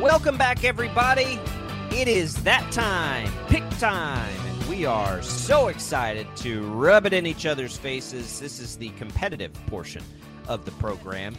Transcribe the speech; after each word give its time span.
Welcome 0.00 0.36
back, 0.36 0.64
everybody. 0.64 1.38
It 1.92 2.08
is 2.08 2.42
that 2.42 2.68
time, 2.72 3.30
pick 3.46 3.62
time, 3.78 4.34
and 4.48 4.68
we 4.68 4.84
are 4.84 5.22
so 5.22 5.68
excited 5.68 6.26
to 6.38 6.64
rub 6.72 7.06
it 7.06 7.12
in 7.12 7.26
each 7.26 7.46
other's 7.46 7.76
faces. 7.76 8.40
This 8.40 8.58
is 8.58 8.76
the 8.76 8.88
competitive 8.90 9.52
portion 9.68 10.02
of 10.48 10.64
the 10.64 10.72
program. 10.72 11.36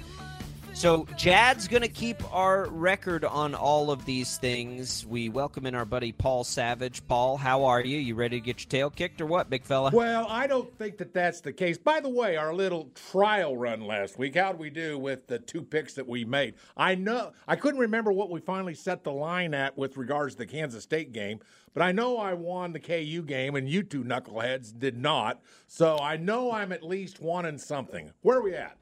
So, 0.75 1.07
Jad's 1.15 1.69
going 1.69 1.83
to 1.83 1.87
keep 1.87 2.21
our 2.33 2.67
record 2.69 3.23
on 3.23 3.55
all 3.55 3.91
of 3.91 4.03
these 4.03 4.37
things. 4.37 5.05
We 5.05 5.29
welcome 5.29 5.65
in 5.65 5.73
our 5.73 5.85
buddy 5.85 6.11
Paul 6.11 6.43
Savage. 6.43 7.07
Paul, 7.07 7.37
how 7.37 7.63
are 7.63 7.79
you? 7.79 7.97
You 7.97 8.13
ready 8.13 8.41
to 8.41 8.45
get 8.45 8.59
your 8.59 8.69
tail 8.69 8.89
kicked 8.89 9.21
or 9.21 9.25
what, 9.25 9.49
big 9.49 9.63
fella? 9.63 9.91
Well, 9.93 10.27
I 10.29 10.47
don't 10.47 10.77
think 10.77 10.97
that 10.97 11.13
that's 11.13 11.39
the 11.39 11.53
case. 11.53 11.77
By 11.77 12.01
the 12.01 12.09
way, 12.09 12.35
our 12.35 12.53
little 12.53 12.89
trial 12.93 13.55
run 13.55 13.87
last 13.87 14.19
week, 14.19 14.35
how'd 14.35 14.59
we 14.59 14.69
do 14.69 14.99
with 14.99 15.27
the 15.27 15.39
two 15.39 15.61
picks 15.61 15.93
that 15.93 16.05
we 16.05 16.25
made? 16.25 16.55
I 16.75 16.95
know 16.95 17.31
I 17.47 17.55
couldn't 17.55 17.79
remember 17.79 18.11
what 18.11 18.29
we 18.29 18.41
finally 18.41 18.75
set 18.75 19.05
the 19.05 19.13
line 19.13 19.53
at 19.53 19.77
with 19.77 19.95
regards 19.95 20.35
to 20.35 20.39
the 20.39 20.45
Kansas 20.45 20.83
State 20.83 21.13
game, 21.13 21.39
but 21.73 21.83
I 21.83 21.93
know 21.93 22.17
I 22.17 22.33
won 22.33 22.73
the 22.73 22.81
KU 22.81 23.21
game 23.21 23.55
and 23.55 23.69
you 23.69 23.81
two 23.81 24.03
knuckleheads 24.03 24.77
did 24.77 24.97
not. 24.97 25.41
So 25.67 25.97
I 25.99 26.17
know 26.17 26.51
I'm 26.51 26.73
at 26.73 26.83
least 26.83 27.21
one 27.21 27.45
in 27.45 27.57
something. 27.57 28.11
Where 28.23 28.39
are 28.39 28.43
we 28.43 28.55
at? 28.55 28.75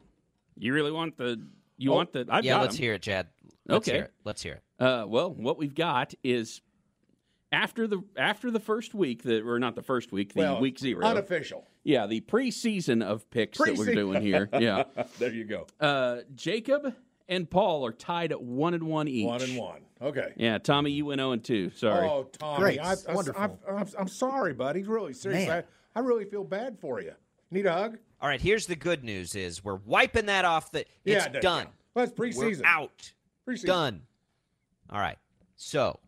You 0.57 0.73
really 0.73 0.91
want 0.91 1.17
the 1.17 1.39
you 1.77 1.91
Oh, 1.91 1.95
want 1.95 2.13
the 2.13 2.26
I've 2.30 2.44
yeah, 2.45 2.54
got 2.54 2.62
let's 2.63 2.76
'em. 2.76 2.82
hear 2.82 2.94
it, 2.94 3.02
Jad. 3.02 3.27
Let's 3.68 3.88
Okay. 3.88 3.98
hear 3.98 4.05
it. 4.05 4.13
Let's 4.26 4.41
hear 4.44 4.54
it. 4.54 4.84
Uh, 4.84 5.05
well, 5.08 5.34
what 5.34 5.58
we've 5.58 5.73
got 5.76 6.13
is 6.23 6.62
after 7.52 7.88
the 7.88 8.02
after 8.18 8.52
the 8.52 8.59
first 8.59 8.94
week, 8.94 9.23
the 9.23 9.41
or 9.41 9.59
not 9.59 9.76
the 9.76 9.82
first 9.84 10.12
week, 10.12 10.34
the 10.34 10.40
well, 10.40 10.59
week 10.59 10.80
zero. 10.80 11.05
Unofficial. 11.05 11.66
yeah, 11.84 12.08
the 12.08 12.22
preseason 12.22 13.04
of 13.04 13.30
picks 13.30 13.58
that 13.59 13.76
we're 13.77 13.94
doing 13.94 14.22
here. 14.22 14.49
Yeah, 14.60 14.84
there 15.20 15.32
you 15.32 15.46
go. 15.46 15.68
uh, 15.80 16.21
Jacob 16.35 16.93
and 17.30 17.49
Paul 17.49 17.85
are 17.85 17.93
tied 17.93 18.32
at 18.32 18.41
one 18.41 18.74
and 18.74 18.84
one 18.84 19.08
each. 19.08 19.26
One 19.26 19.41
and 19.41 19.58
one. 19.58 19.82
Okay. 20.02 20.34
Yeah, 20.35 20.58
Tommy, 20.58 20.91
you 20.91 21.05
went 21.05 21.20
zero 21.20 21.32
and 21.32 21.43
two. 21.43 21.70
Sorry. 21.70 22.05
Oh, 22.08 22.24
Tommy. 22.37 22.60
Great. 22.60 22.80
I, 22.80 22.96
I, 23.08 23.13
Wonderful. 23.13 23.41
I'm, 23.41 23.52
I'm, 23.70 23.87
I'm 23.99 24.08
sorry, 24.10 24.54
buddy. 24.54 24.84
Really, 24.84 25.13
seriously. 25.13 25.49
I, 25.49 25.63
I 25.96 25.99
really 25.99 26.26
feel 26.26 26.43
bad 26.43 26.77
for 26.80 26.99
you. 27.02 27.13
Need 27.52 27.65
a 27.68 27.71
hug? 27.74 27.98
All 28.24 28.29
right, 28.29 28.40
here's 28.40 28.68
the 28.68 28.77
good 28.77 29.04
news 29.04 29.35
is 29.35 29.66
we're 29.66 29.76
wiping 29.76 30.27
that 30.27 30.46
off 30.46 30.71
the 30.71 30.85
it's 31.04 31.26
Yeah, 31.26 31.40
done. 31.41 31.68
Well, 31.93 32.05
it's 32.05 32.18
We're 32.18 32.30
preseason. 32.30 32.62
out. 32.63 33.12
Preseason. 33.46 33.65
Done. 33.65 34.02
All 34.90 35.02
right. 35.02 35.18
So, 35.57 35.99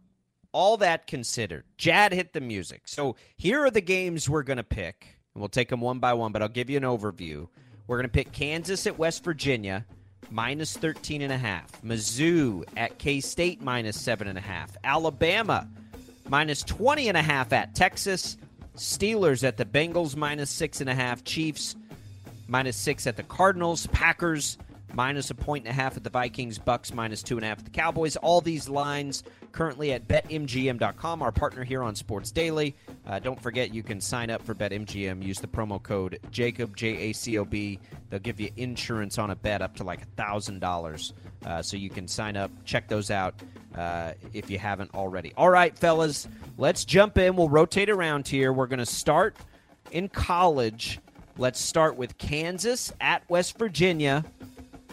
all 0.54 0.78
that 0.78 1.08
considered, 1.08 1.66
Jad 1.78 2.14
hit 2.14 2.32
the 2.32 2.40
music. 2.40 2.84
So, 2.88 3.18
here 3.36 3.66
are 3.66 3.70
the 3.70 3.82
games 3.82 4.30
we're 4.30 4.44
going 4.44 4.56
to 4.58 4.64
pick. 4.64 5.08
And 5.34 5.42
we'll 5.42 5.50
take 5.50 5.68
them 5.68 5.82
one 5.82 6.00
by 6.00 6.14
one, 6.14 6.32
but 6.32 6.42
I'll 6.42 6.48
give 6.48 6.70
you 6.70 6.78
an 6.78 6.84
overview. 6.84 7.50
We're 7.86 7.98
going 7.98 8.08
to 8.08 8.12
pick 8.14 8.32
Kansas 8.32 8.88
at 8.88 8.98
West 8.98 9.22
Virginia, 9.26 9.86
minus 10.32 10.78
13 10.78 11.22
and 11.22 11.34
a 11.34 11.38
half. 11.38 11.82
Mizzou 11.82 12.64
at 12.78 12.98
K-State, 12.98 13.62
minus 13.62 14.00
7 14.00 14.30
and 14.30 14.38
a 14.38 14.42
half. 14.42 14.78
Alabama, 14.86 15.68
minus 16.30 16.64
20 16.64 17.10
and 17.10 17.18
a 17.18 17.22
half 17.22 17.52
at 17.52 17.76
Texas. 17.76 18.38
Steelers 18.78 19.44
at 19.44 19.58
the 19.58 19.66
Bengals, 19.66 20.16
minus 20.16 20.50
6 20.52 20.80
and 20.80 20.90
a. 20.90 21.18
Chiefs, 21.26 21.76
minus 22.48 22.78
six 22.78 23.08
at 23.08 23.16
the 23.16 23.24
Cardinals, 23.24 23.88
Packers 23.88 24.58
minus 24.94 25.30
a 25.30 25.36
point 25.36 25.66
and 25.66 25.72
a 25.72 25.74
half 25.74 25.98
at 25.98 26.04
the 26.04 26.10
Vikings, 26.10 26.58
Bucks 26.58 26.94
minus 26.94 27.22
two 27.22 27.36
and 27.36 27.44
a 27.46 27.48
half 27.48 27.60
at 27.60 27.66
the 27.66 27.72
Cowboys. 27.72 28.16
All 28.16 28.40
these 28.42 28.70
lines 28.70 29.24
currently 29.52 29.92
at 29.94 30.08
BetMGM.com, 30.08 31.22
our 31.22 31.32
partner 31.32 31.64
here 31.64 31.84
on 31.84 31.96
Sports 31.96 32.32
Daily. 32.32 32.76
Uh, 33.06 33.20
don't 33.20 33.42
forget 33.42 33.74
you 33.74 33.84
can 33.84 34.00
sign 34.00 34.30
up 34.30 34.42
for 34.42 34.56
BetMGM. 34.56 35.24
Use 35.24 35.40
the 35.40 35.48
promo 35.48 35.82
code 35.82 36.20
Jacob 36.32 36.76
J 36.76 37.10
A 37.10 37.14
C 37.14 37.38
O 37.38 37.46
B. 37.46 37.80
They'll 38.10 38.20
give 38.20 38.40
you 38.40 38.50
insurance 38.58 39.18
on 39.18 39.32
a 39.32 39.36
bet 39.36 39.62
up 39.62 39.76
to 39.78 39.84
like 39.84 40.02
a 40.02 40.08
thousand 40.18 40.60
dollars. 40.60 41.14
Uh, 41.46 41.62
so 41.62 41.78
you 41.78 41.90
can 41.90 42.08
sign 42.08 42.36
up. 42.36 42.50
Check 42.64 42.88
those 42.88 43.12
out 43.12 43.36
uh, 43.76 44.14
if 44.34 44.50
you 44.50 44.58
haven't 44.58 44.94
already. 44.96 45.32
All 45.38 45.50
right, 45.50 45.78
fellas, 45.78 46.28
let's 46.58 46.86
jump 46.86 47.18
in. 47.18 47.36
We'll 47.36 47.50
rotate 47.50 47.90
around 47.90 48.28
here. 48.28 48.52
We're 48.52 48.68
going 48.68 48.80
to 48.80 48.86
start 48.86 49.36
in 49.92 50.10
college. 50.10 51.00
Let's 51.38 51.60
start 51.60 51.98
with 51.98 52.18
Kansas 52.18 52.94
at 53.02 53.30
West 53.30 53.58
Virginia. 53.58 54.24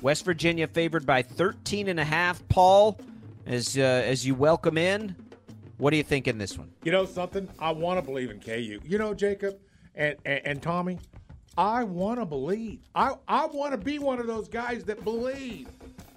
West 0.00 0.24
Virginia 0.24 0.66
favored 0.66 1.06
by 1.06 1.22
13 1.22 1.86
and 1.86 2.00
a 2.00 2.04
half. 2.04 2.46
Paul, 2.48 2.98
as 3.46 3.78
uh, 3.78 3.80
as 3.80 4.26
you 4.26 4.34
welcome 4.34 4.76
in, 4.76 5.14
what 5.78 5.92
do 5.92 5.96
you 5.96 6.02
think 6.02 6.26
in 6.26 6.38
this 6.38 6.58
one? 6.58 6.68
You 6.82 6.90
know 6.90 7.06
something? 7.06 7.48
I 7.60 7.70
want 7.70 8.00
to 8.00 8.04
believe 8.04 8.28
in 8.28 8.40
KU. 8.40 8.80
You 8.84 8.98
know, 8.98 9.14
Jacob 9.14 9.56
and, 9.94 10.16
and, 10.24 10.40
and 10.44 10.62
Tommy, 10.62 10.98
I 11.56 11.84
want 11.84 12.18
to 12.18 12.26
believe. 12.26 12.80
I, 12.92 13.14
I 13.28 13.46
want 13.46 13.70
to 13.70 13.78
be 13.78 14.00
one 14.00 14.18
of 14.18 14.26
those 14.26 14.48
guys 14.48 14.82
that 14.86 15.04
believe. 15.04 15.68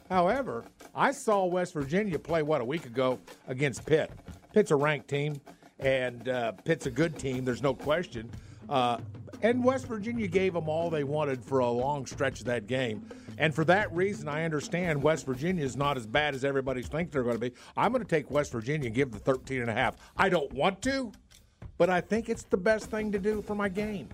However, 0.09 0.65
I 0.95 1.11
saw 1.11 1.45
West 1.45 1.73
Virginia 1.73 2.17
play, 2.17 2.41
what, 2.41 2.61
a 2.61 2.65
week 2.65 2.87
ago 2.87 3.19
against 3.47 3.85
Pitt. 3.85 4.09
Pitt's 4.53 4.71
a 4.71 4.75
ranked 4.75 5.07
team, 5.07 5.39
and 5.79 6.29
uh, 6.29 6.53
Pitt's 6.53 6.87
a 6.87 6.91
good 6.91 7.15
team, 7.19 7.45
there's 7.45 7.61
no 7.61 7.75
question. 7.75 8.31
Uh, 8.69 8.97
and 9.41 9.63
West 9.63 9.87
Virginia 9.87 10.27
gave 10.27 10.53
them 10.53 10.69
all 10.69 10.89
they 10.89 11.03
wanted 11.03 11.43
for 11.43 11.59
a 11.59 11.69
long 11.69 12.05
stretch 12.05 12.39
of 12.39 12.45
that 12.45 12.67
game. 12.67 13.07
And 13.37 13.53
for 13.53 13.65
that 13.65 13.93
reason, 13.93 14.27
I 14.27 14.43
understand 14.43 15.01
West 15.01 15.25
Virginia 15.25 15.63
is 15.63 15.75
not 15.75 15.97
as 15.97 16.07
bad 16.07 16.35
as 16.35 16.45
everybody 16.45 16.81
thinks 16.81 17.11
they're 17.11 17.23
going 17.23 17.35
to 17.35 17.39
be. 17.39 17.51
I'm 17.75 17.91
going 17.91 18.03
to 18.03 18.09
take 18.09 18.31
West 18.31 18.51
Virginia 18.51 18.87
and 18.87 18.95
give 18.95 19.11
the 19.11 19.19
13 19.19 19.61
and 19.61 19.69
a 19.69 19.73
half. 19.73 19.97
I 20.15 20.29
don't 20.29 20.51
want 20.53 20.81
to, 20.83 21.11
but 21.77 21.89
I 21.89 22.01
think 22.01 22.29
it's 22.29 22.43
the 22.43 22.57
best 22.57 22.89
thing 22.89 23.11
to 23.11 23.19
do 23.19 23.41
for 23.41 23.55
my 23.55 23.67
game. 23.67 24.07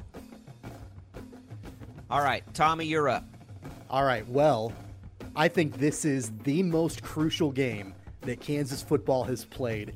All 2.10 2.22
right, 2.22 2.44
Tommy, 2.54 2.86
you're 2.86 3.08
up. 3.08 3.26
All 3.90 4.04
right. 4.04 4.28
Well, 4.28 4.74
I 5.36 5.48
think 5.48 5.78
this 5.78 6.04
is 6.04 6.32
the 6.44 6.64
most 6.64 7.04
crucial 7.04 7.52
game 7.52 7.94
that 8.22 8.42
Kansas 8.42 8.82
football 8.82 9.24
has 9.24 9.46
played 9.46 9.94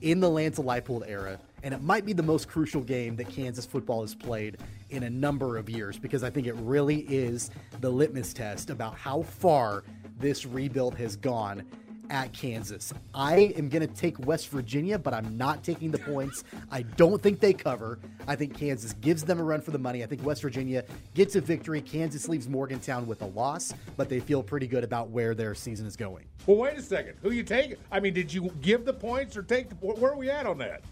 in 0.00 0.20
the 0.20 0.28
Lance 0.28 0.58
Leipold 0.58 1.04
era, 1.08 1.38
and 1.66 1.74
it 1.74 1.82
might 1.82 2.06
be 2.06 2.12
the 2.12 2.22
most 2.22 2.46
crucial 2.46 2.80
game 2.80 3.16
that 3.16 3.28
Kansas 3.28 3.66
football 3.66 4.02
has 4.02 4.14
played 4.14 4.58
in 4.90 5.02
a 5.02 5.10
number 5.10 5.56
of 5.56 5.68
years 5.68 5.98
because 5.98 6.22
I 6.22 6.30
think 6.30 6.46
it 6.46 6.54
really 6.54 7.00
is 7.08 7.50
the 7.80 7.90
litmus 7.90 8.32
test 8.32 8.70
about 8.70 8.96
how 8.96 9.22
far 9.22 9.82
this 10.20 10.46
rebuild 10.46 10.94
has 10.94 11.16
gone 11.16 11.64
at 12.08 12.32
Kansas. 12.32 12.94
I 13.12 13.52
am 13.56 13.68
going 13.68 13.84
to 13.84 13.92
take 13.92 14.16
West 14.28 14.48
Virginia, 14.50 14.96
but 14.96 15.12
I'm 15.12 15.36
not 15.36 15.64
taking 15.64 15.90
the 15.90 15.98
points. 15.98 16.44
I 16.70 16.82
don't 16.82 17.20
think 17.20 17.40
they 17.40 17.52
cover. 17.52 17.98
I 18.28 18.36
think 18.36 18.56
Kansas 18.56 18.92
gives 18.92 19.24
them 19.24 19.40
a 19.40 19.42
run 19.42 19.60
for 19.60 19.72
the 19.72 19.78
money. 19.78 20.04
I 20.04 20.06
think 20.06 20.24
West 20.24 20.42
Virginia 20.42 20.84
gets 21.14 21.34
a 21.34 21.40
victory. 21.40 21.80
Kansas 21.80 22.28
leaves 22.28 22.48
Morgantown 22.48 23.08
with 23.08 23.22
a 23.22 23.26
loss, 23.26 23.74
but 23.96 24.08
they 24.08 24.20
feel 24.20 24.40
pretty 24.40 24.68
good 24.68 24.84
about 24.84 25.10
where 25.10 25.34
their 25.34 25.52
season 25.52 25.84
is 25.84 25.96
going. 25.96 26.26
Well, 26.46 26.58
wait 26.58 26.78
a 26.78 26.82
second. 26.82 27.16
Who 27.22 27.32
you 27.32 27.42
take? 27.42 27.74
I 27.90 27.98
mean, 27.98 28.14
did 28.14 28.32
you 28.32 28.52
give 28.62 28.84
the 28.84 28.92
points 28.92 29.36
or 29.36 29.42
take 29.42 29.68
the 29.68 29.74
Where 29.74 30.12
are 30.12 30.16
we 30.16 30.30
at 30.30 30.46
on 30.46 30.58
that? 30.58 30.82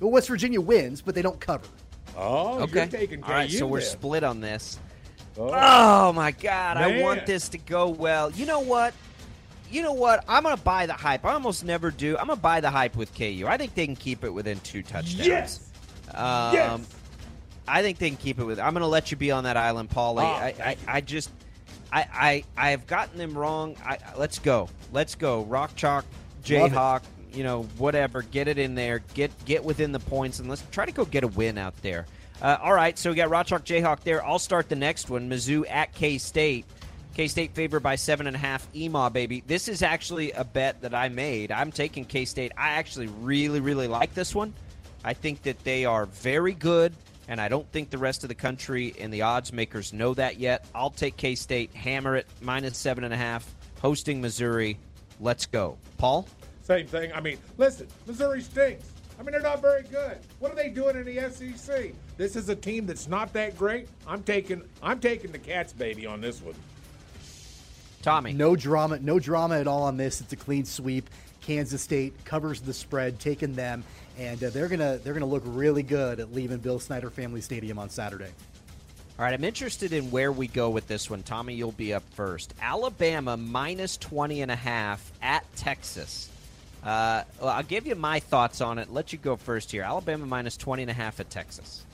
Well, 0.00 0.10
West 0.10 0.28
Virginia 0.28 0.60
wins, 0.60 1.02
but 1.02 1.14
they 1.14 1.22
don't 1.22 1.40
cover. 1.40 1.66
Oh, 2.16 2.60
Okay. 2.62 2.86
taking 2.88 3.22
All 3.22 3.30
right, 3.30 3.50
so 3.50 3.66
we're 3.66 3.80
then. 3.80 3.88
split 3.88 4.24
on 4.24 4.40
this. 4.40 4.78
Oh. 5.38 5.50
Oh 5.54 6.12
my 6.12 6.32
God, 6.32 6.76
I 6.76 7.00
want 7.02 7.24
this 7.26 7.48
to 7.50 7.58
go 7.58 7.88
well. 7.88 8.30
You 8.32 8.46
know 8.46 8.60
what? 8.60 8.92
You 9.70 9.82
know 9.82 9.92
what? 9.92 10.24
I'm 10.28 10.42
gonna 10.42 10.56
buy 10.56 10.86
the 10.86 10.92
hype. 10.92 11.24
I 11.24 11.32
almost 11.34 11.64
never 11.64 11.90
do. 11.92 12.16
I'm 12.18 12.26
gonna 12.26 12.40
buy 12.40 12.60
the 12.60 12.70
hype 12.70 12.96
with 12.96 13.14
KU. 13.14 13.44
I 13.46 13.56
think 13.56 13.74
they 13.74 13.86
can 13.86 13.94
keep 13.94 14.24
it 14.24 14.30
within 14.30 14.58
two 14.60 14.82
touchdowns. 14.82 15.26
Yes. 15.26 15.70
Um, 16.12 16.52
Yes. 16.54 16.80
I 17.68 17.82
think 17.82 17.98
they 17.98 18.08
can 18.08 18.16
keep 18.16 18.40
it 18.40 18.44
with. 18.44 18.58
I'm 18.58 18.72
going 18.72 18.80
to 18.80 18.88
let 18.88 19.12
you 19.12 19.16
be 19.16 19.30
on 19.30 19.44
that 19.44 19.56
island, 19.56 19.90
Paulie. 19.90 20.22
Oh, 20.22 20.26
I, 20.26 20.54
I. 20.60 20.76
I 20.88 21.00
just, 21.00 21.30
I, 21.92 22.04
I, 22.12 22.44
I 22.56 22.70
have 22.70 22.84
gotten 22.88 23.16
them 23.16 23.38
wrong. 23.38 23.76
I, 23.84 23.98
let's 24.18 24.40
go, 24.40 24.68
let's 24.92 25.14
go. 25.14 25.42
Rock 25.44 25.76
chalk, 25.76 26.04
Jayhawk, 26.44 27.02
you 27.32 27.44
know, 27.44 27.62
whatever. 27.78 28.22
Get 28.22 28.48
it 28.48 28.58
in 28.58 28.74
there. 28.74 29.00
Get 29.14 29.30
get 29.44 29.64
within 29.64 29.92
the 29.92 30.00
points, 30.00 30.38
and 30.38 30.48
let's 30.48 30.62
try 30.70 30.86
to 30.86 30.92
go 30.92 31.04
get 31.04 31.24
a 31.24 31.28
win 31.28 31.58
out 31.58 31.76
there. 31.82 32.06
Uh, 32.42 32.56
all 32.62 32.72
right, 32.72 32.98
so 32.98 33.10
we 33.10 33.16
got 33.16 33.28
Rock 33.28 33.46
chalk, 33.46 33.64
Jayhawk 33.64 34.00
there. 34.00 34.24
I'll 34.24 34.38
start 34.38 34.68
the 34.68 34.76
next 34.76 35.10
one. 35.10 35.28
Mizzou 35.28 35.68
at 35.68 35.92
K 35.94 36.16
State. 36.18 36.64
K 37.14 37.28
State 37.28 37.54
favored 37.54 37.80
by 37.80 37.96
seven 37.96 38.26
and 38.26 38.34
a 38.34 38.38
half. 38.38 38.66
EMA 38.74 39.10
baby. 39.10 39.42
This 39.46 39.68
is 39.68 39.82
actually 39.82 40.32
a 40.32 40.44
bet 40.44 40.80
that 40.80 40.94
I 40.94 41.08
made. 41.08 41.52
I'm 41.52 41.70
taking 41.70 42.04
K 42.04 42.24
State. 42.24 42.52
I 42.56 42.70
actually 42.70 43.08
really 43.08 43.60
really 43.60 43.88
like 43.88 44.14
this 44.14 44.34
one. 44.34 44.54
I 45.04 45.14
think 45.14 45.42
that 45.42 45.62
they 45.64 45.84
are 45.84 46.06
very 46.06 46.54
good, 46.54 46.94
and 47.28 47.40
I 47.40 47.48
don't 47.48 47.70
think 47.72 47.90
the 47.90 47.98
rest 47.98 48.22
of 48.22 48.28
the 48.28 48.34
country 48.34 48.94
and 48.98 49.12
the 49.12 49.22
odds 49.22 49.52
makers 49.52 49.92
know 49.92 50.14
that 50.14 50.38
yet. 50.38 50.64
I'll 50.74 50.90
take 50.90 51.16
K 51.16 51.34
State, 51.34 51.74
hammer 51.74 52.16
it, 52.16 52.26
minus 52.40 52.78
seven 52.78 53.04
and 53.04 53.12
a 53.12 53.18
half, 53.18 53.54
hosting 53.80 54.20
Missouri. 54.20 54.78
Let's 55.20 55.44
go. 55.44 55.76
Paul? 55.98 56.26
Same 56.70 56.86
thing. 56.86 57.12
I 57.12 57.20
mean, 57.20 57.36
listen, 57.58 57.88
Missouri 58.06 58.40
stinks. 58.40 58.86
I 59.18 59.24
mean, 59.24 59.32
they're 59.32 59.40
not 59.40 59.60
very 59.60 59.82
good. 59.82 60.18
What 60.38 60.52
are 60.52 60.54
they 60.54 60.68
doing 60.68 60.94
in 60.94 61.04
the 61.04 61.28
SEC? 61.28 61.90
This 62.16 62.36
is 62.36 62.48
a 62.48 62.54
team 62.54 62.86
that's 62.86 63.08
not 63.08 63.32
that 63.32 63.58
great. 63.58 63.88
I'm 64.06 64.22
taking 64.22 64.62
I'm 64.80 65.00
taking 65.00 65.32
the 65.32 65.38
Cats 65.40 65.72
baby 65.72 66.06
on 66.06 66.20
this 66.20 66.40
one. 66.40 66.54
Tommy? 68.02 68.32
No 68.32 68.54
drama, 68.54 69.00
no 69.00 69.18
drama 69.18 69.58
at 69.58 69.66
all 69.66 69.82
on 69.82 69.96
this. 69.96 70.20
It's 70.20 70.32
a 70.32 70.36
clean 70.36 70.64
sweep. 70.64 71.10
Kansas 71.40 71.82
State 71.82 72.24
covers 72.24 72.60
the 72.60 72.72
spread, 72.72 73.18
taking 73.18 73.56
them, 73.56 73.82
and 74.16 74.40
uh, 74.44 74.50
they're 74.50 74.68
gonna 74.68 75.00
they're 75.02 75.14
gonna 75.14 75.26
look 75.26 75.42
really 75.46 75.82
good 75.82 76.20
at 76.20 76.32
leaving 76.32 76.58
Bill 76.58 76.78
Snyder 76.78 77.10
Family 77.10 77.40
Stadium 77.40 77.80
on 77.80 77.90
Saturday. 77.90 78.30
All 79.18 79.24
right, 79.24 79.34
I'm 79.34 79.42
interested 79.42 79.92
in 79.92 80.12
where 80.12 80.30
we 80.30 80.46
go 80.46 80.70
with 80.70 80.86
this 80.86 81.10
one. 81.10 81.24
Tommy, 81.24 81.54
you'll 81.54 81.72
be 81.72 81.92
up 81.94 82.04
first. 82.12 82.54
Alabama 82.62 83.36
minus 83.36 83.96
20 83.96 84.42
and 84.42 84.52
a 84.52 84.56
half 84.56 85.10
at 85.20 85.44
Texas. 85.56 86.30
Uh, 86.82 87.24
well, 87.40 87.50
I'll 87.50 87.62
give 87.62 87.86
you 87.86 87.94
my 87.94 88.20
thoughts 88.20 88.60
on 88.60 88.78
it. 88.78 88.90
Let 88.90 89.12
you 89.12 89.18
go 89.18 89.36
first 89.36 89.70
here. 89.70 89.82
Alabama 89.82 90.26
minus 90.26 90.56
20 90.56 90.82
and 90.82 90.90
a 90.90 90.94
half 90.94 91.20
at 91.20 91.28
Texas. 91.30 91.84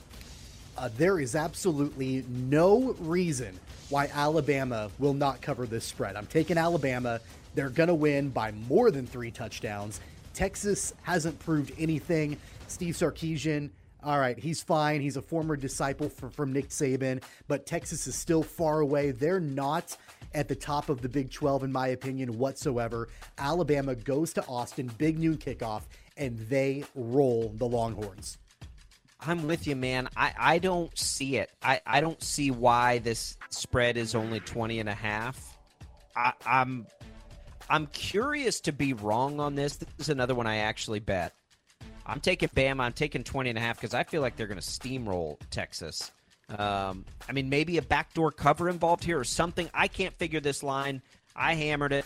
Uh, 0.77 0.89
there 0.97 1.19
is 1.19 1.35
absolutely 1.35 2.23
no 2.29 2.95
reason 2.99 3.59
why 3.89 4.09
Alabama 4.13 4.89
will 4.99 5.13
not 5.13 5.41
cover 5.41 5.65
this 5.65 5.83
spread. 5.85 6.15
I'm 6.15 6.27
taking 6.27 6.57
Alabama. 6.57 7.19
They're 7.55 7.69
going 7.69 7.87
to 7.87 7.95
win 7.95 8.29
by 8.29 8.51
more 8.51 8.91
than 8.91 9.07
three 9.07 9.31
touchdowns. 9.31 9.99
Texas 10.33 10.93
hasn't 11.01 11.39
proved 11.39 11.71
anything. 11.79 12.37
Steve 12.67 12.93
Sarkisian, 12.93 13.71
all 14.03 14.19
right, 14.19 14.37
he's 14.37 14.61
fine. 14.61 15.01
He's 15.01 15.17
a 15.17 15.21
former 15.21 15.55
disciple 15.55 16.09
from 16.09 16.53
Nick 16.53 16.69
Saban, 16.69 17.23
but 17.47 17.65
Texas 17.65 18.05
is 18.05 18.15
still 18.15 18.43
far 18.43 18.81
away. 18.81 19.11
They're 19.11 19.39
not 19.39 19.97
at 20.33 20.47
the 20.47 20.55
top 20.55 20.89
of 20.89 21.01
the 21.01 21.09
Big 21.09 21.31
12, 21.31 21.63
in 21.63 21.71
my 21.71 21.87
opinion, 21.87 22.37
whatsoever. 22.37 23.09
Alabama 23.37 23.95
goes 23.95 24.33
to 24.33 24.45
Austin, 24.47 24.91
big 24.97 25.19
noon 25.19 25.37
kickoff, 25.37 25.83
and 26.15 26.37
they 26.49 26.83
roll 26.95 27.53
the 27.55 27.65
Longhorns. 27.65 28.37
I'm 29.19 29.47
with 29.47 29.65
you, 29.65 29.75
man. 29.75 30.09
I, 30.15 30.33
I 30.37 30.59
don't 30.59 30.95
see 30.97 31.37
it. 31.37 31.51
I, 31.63 31.81
I 31.85 32.01
don't 32.01 32.21
see 32.21 32.51
why 32.51 32.99
this 32.99 33.37
spread 33.49 33.97
is 33.97 34.13
only 34.13 34.39
20 34.39 34.79
and 34.79 34.89
a 34.89 34.93
half. 34.93 35.57
I, 36.15 36.33
I'm 36.45 36.87
I'm 37.69 37.87
curious 37.87 38.61
to 38.61 38.71
be 38.71 38.93
wrong 38.93 39.39
on 39.39 39.55
this. 39.55 39.77
This 39.77 39.89
is 39.99 40.09
another 40.09 40.35
one 40.35 40.47
I 40.47 40.57
actually 40.57 40.99
bet. 40.99 41.33
I'm 42.05 42.21
taking 42.21 42.49
Bama. 42.49 42.81
I'm 42.81 42.93
taking 42.93 43.23
20 43.23 43.49
and 43.49 43.59
a 43.59 43.61
half 43.61 43.75
because 43.75 43.93
I 43.93 44.03
feel 44.03 44.21
like 44.21 44.37
they're 44.37 44.47
going 44.47 44.59
to 44.59 44.65
steamroll 44.65 45.37
Texas. 45.51 46.11
Um, 46.49 47.05
I 47.27 47.33
mean, 47.33 47.49
maybe 47.49 47.77
a 47.77 47.81
backdoor 47.81 48.31
cover 48.31 48.69
involved 48.69 49.03
here 49.03 49.19
or 49.19 49.23
something. 49.23 49.69
I 49.73 49.87
can't 49.87 50.13
figure 50.17 50.39
this 50.39 50.63
line. 50.63 51.01
I 51.35 51.55
hammered 51.55 51.91
it. 51.91 52.05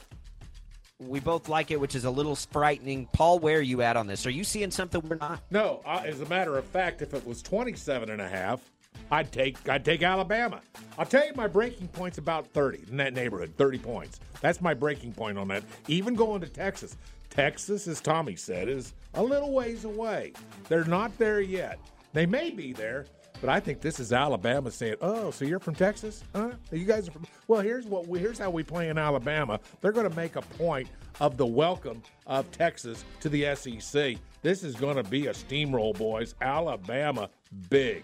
We 0.99 1.19
both 1.19 1.49
like 1.49 1.71
it, 1.71 1.79
which 1.79 1.95
is 1.95 2.05
a 2.05 2.11
little 2.11 2.35
frightening. 2.35 3.07
Paul, 3.13 3.39
where 3.39 3.57
are 3.57 3.61
you 3.61 3.81
at 3.81 3.97
on 3.97 4.07
this? 4.07 4.25
Are 4.25 4.31
you 4.31 4.43
seeing 4.43 4.71
something 4.71 5.01
we're 5.07 5.15
not? 5.15 5.41
No, 5.49 5.81
uh, 5.85 6.03
as 6.05 6.21
a 6.21 6.25
matter 6.27 6.57
of 6.57 6.65
fact, 6.65 7.01
if 7.01 7.13
it 7.13 7.25
was 7.25 7.41
27 7.41 8.09
and 8.09 8.21
a 8.21 8.27
half, 8.27 8.61
I'd 9.09 9.31
take 9.31 9.67
I'd 9.67 9.83
take 9.83 10.03
Alabama. 10.03 10.61
I'll 10.97 11.05
tell 11.05 11.25
you 11.25 11.33
my 11.33 11.47
breaking 11.47 11.87
point's 11.89 12.17
about 12.17 12.47
30 12.47 12.85
in 12.89 12.97
that 12.97 13.13
neighborhood, 13.13 13.53
30 13.57 13.79
points. 13.79 14.19
That's 14.41 14.61
my 14.61 14.73
breaking 14.73 15.13
point 15.13 15.37
on 15.37 15.47
that. 15.49 15.63
Even 15.87 16.13
going 16.15 16.41
to 16.41 16.47
Texas. 16.47 16.97
Texas, 17.29 17.87
as 17.87 18.01
Tommy 18.01 18.35
said, 18.35 18.67
is 18.67 18.93
a 19.13 19.23
little 19.23 19.53
ways 19.53 19.85
away. 19.85 20.33
They're 20.67 20.83
not 20.83 21.17
there 21.17 21.41
yet. 21.41 21.79
They 22.13 22.25
may 22.25 22.51
be 22.51 22.73
there, 22.73 23.05
but 23.41 23.49
I 23.49 23.59
think 23.59 23.81
this 23.81 23.99
is 23.99 24.13
Alabama 24.13 24.71
saying, 24.71 24.95
"Oh, 25.01 25.31
so 25.31 25.43
you're 25.43 25.59
from 25.59 25.75
Texas? 25.75 26.23
Huh? 26.33 26.51
You 26.71 26.85
guys 26.85 27.07
are 27.07 27.11
from 27.11 27.25
Well, 27.47 27.61
here's 27.61 27.85
what 27.85 28.07
we, 28.07 28.19
here's 28.19 28.37
how 28.37 28.49
we 28.49 28.63
play 28.63 28.89
in 28.89 28.97
Alabama. 28.97 29.59
They're 29.81 29.91
going 29.91 30.09
to 30.09 30.15
make 30.15 30.35
a 30.35 30.41
point 30.41 30.87
of 31.19 31.37
the 31.37 31.45
welcome 31.45 32.01
of 32.27 32.49
Texas 32.51 33.03
to 33.19 33.29
the 33.29 33.53
SEC. 33.55 34.17
This 34.43 34.63
is 34.63 34.75
going 34.75 34.95
to 34.95 35.03
be 35.03 35.27
a 35.27 35.33
steamroll, 35.33 35.97
boys. 35.97 36.35
Alabama 36.41 37.29
big. 37.69 38.03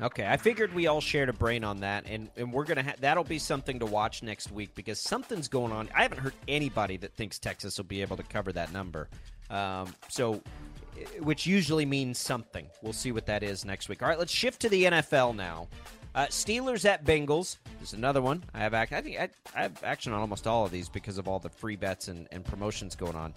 Okay, 0.00 0.26
I 0.26 0.36
figured 0.36 0.74
we 0.74 0.86
all 0.86 1.00
shared 1.00 1.28
a 1.28 1.32
brain 1.32 1.64
on 1.64 1.80
that, 1.80 2.04
and, 2.06 2.28
and 2.36 2.52
we're 2.52 2.64
gonna 2.64 2.82
ha- 2.82 2.94
that'll 3.00 3.24
be 3.24 3.38
something 3.38 3.78
to 3.78 3.86
watch 3.86 4.22
next 4.22 4.50
week 4.50 4.74
because 4.74 4.98
something's 4.98 5.48
going 5.48 5.70
on. 5.70 5.88
I 5.94 6.02
haven't 6.02 6.18
heard 6.18 6.34
anybody 6.48 6.96
that 6.98 7.14
thinks 7.14 7.38
Texas 7.38 7.76
will 7.76 7.84
be 7.84 8.00
able 8.00 8.16
to 8.16 8.22
cover 8.22 8.52
that 8.52 8.72
number, 8.72 9.08
um, 9.50 9.94
so 10.08 10.42
which 11.20 11.46
usually 11.46 11.86
means 11.86 12.18
something. 12.18 12.66
We'll 12.82 12.92
see 12.92 13.12
what 13.12 13.26
that 13.26 13.42
is 13.42 13.64
next 13.64 13.88
week. 13.88 14.02
All 14.02 14.08
right, 14.08 14.18
let's 14.18 14.32
shift 14.32 14.60
to 14.62 14.68
the 14.68 14.84
NFL 14.84 15.34
now. 15.34 15.68
Uh, 16.14 16.26
Steelers 16.26 16.84
at 16.84 17.04
Bengals. 17.04 17.56
There's 17.78 17.94
another 17.94 18.20
one. 18.20 18.44
I 18.52 18.58
have 18.58 18.74
ac- 18.74 18.94
I 18.94 19.00
think 19.00 19.18
I, 19.18 19.30
I 19.54 19.62
have 19.62 19.82
action 19.82 20.12
on 20.12 20.20
almost 20.20 20.46
all 20.46 20.66
of 20.66 20.70
these 20.70 20.88
because 20.88 21.16
of 21.16 21.26
all 21.26 21.38
the 21.38 21.48
free 21.48 21.76
bets 21.76 22.08
and, 22.08 22.28
and 22.32 22.44
promotions 22.44 22.94
going 22.94 23.16
on. 23.16 23.32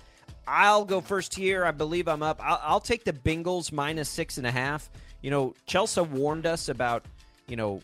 I'll 0.47 0.83
go 0.83 0.99
first 0.99 1.33
here. 1.33 1.65
I 1.65 1.71
believe 1.71 2.07
I'm 2.07 2.21
up. 2.21 2.39
I'll, 2.43 2.59
I'll 2.61 2.79
take 2.79 3.05
the 3.05 3.13
Bengals 3.13 3.71
minus 3.71 4.09
six 4.09 4.37
and 4.37 4.45
a 4.45 4.51
half. 4.51 4.89
You 5.21 5.31
know, 5.31 5.55
Chelsea 5.65 6.01
warned 6.01 6.45
us 6.45 6.67
about 6.67 7.05
you 7.47 7.55
know 7.55 7.81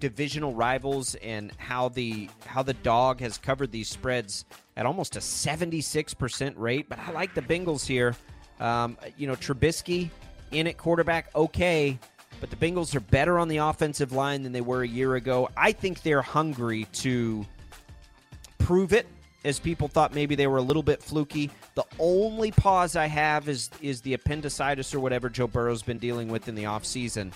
divisional 0.00 0.54
rivals 0.54 1.14
and 1.16 1.52
how 1.56 1.88
the 1.88 2.30
how 2.46 2.62
the 2.62 2.74
dog 2.74 3.20
has 3.20 3.38
covered 3.38 3.72
these 3.72 3.88
spreads 3.88 4.44
at 4.76 4.86
almost 4.86 5.16
a 5.16 5.18
76% 5.18 6.54
rate. 6.56 6.88
But 6.88 7.00
I 7.00 7.10
like 7.10 7.34
the 7.34 7.42
Bengals 7.42 7.84
here. 7.84 8.14
Um, 8.60 8.96
you 9.16 9.26
know, 9.26 9.34
Trubisky 9.34 10.10
in 10.50 10.66
at 10.66 10.78
quarterback, 10.78 11.34
okay, 11.34 11.98
but 12.40 12.50
the 12.50 12.56
Bengals 12.56 12.94
are 12.94 13.00
better 13.00 13.38
on 13.38 13.48
the 13.48 13.58
offensive 13.58 14.12
line 14.12 14.42
than 14.42 14.52
they 14.52 14.60
were 14.60 14.82
a 14.82 14.88
year 14.88 15.14
ago. 15.16 15.48
I 15.56 15.72
think 15.72 16.02
they're 16.02 16.22
hungry 16.22 16.86
to 16.94 17.44
prove 18.58 18.92
it 18.92 19.06
as 19.44 19.58
people 19.58 19.88
thought 19.88 20.14
maybe 20.14 20.34
they 20.34 20.46
were 20.46 20.58
a 20.58 20.62
little 20.62 20.82
bit 20.82 21.02
fluky. 21.02 21.50
The 21.74 21.84
only 21.98 22.50
pause 22.50 22.96
I 22.96 23.06
have 23.06 23.48
is 23.48 23.70
is 23.80 24.00
the 24.00 24.14
appendicitis 24.14 24.94
or 24.94 25.00
whatever 25.00 25.28
Joe 25.28 25.46
Burrow's 25.46 25.82
been 25.82 25.98
dealing 25.98 26.28
with 26.28 26.48
in 26.48 26.54
the 26.54 26.64
offseason. 26.64 27.32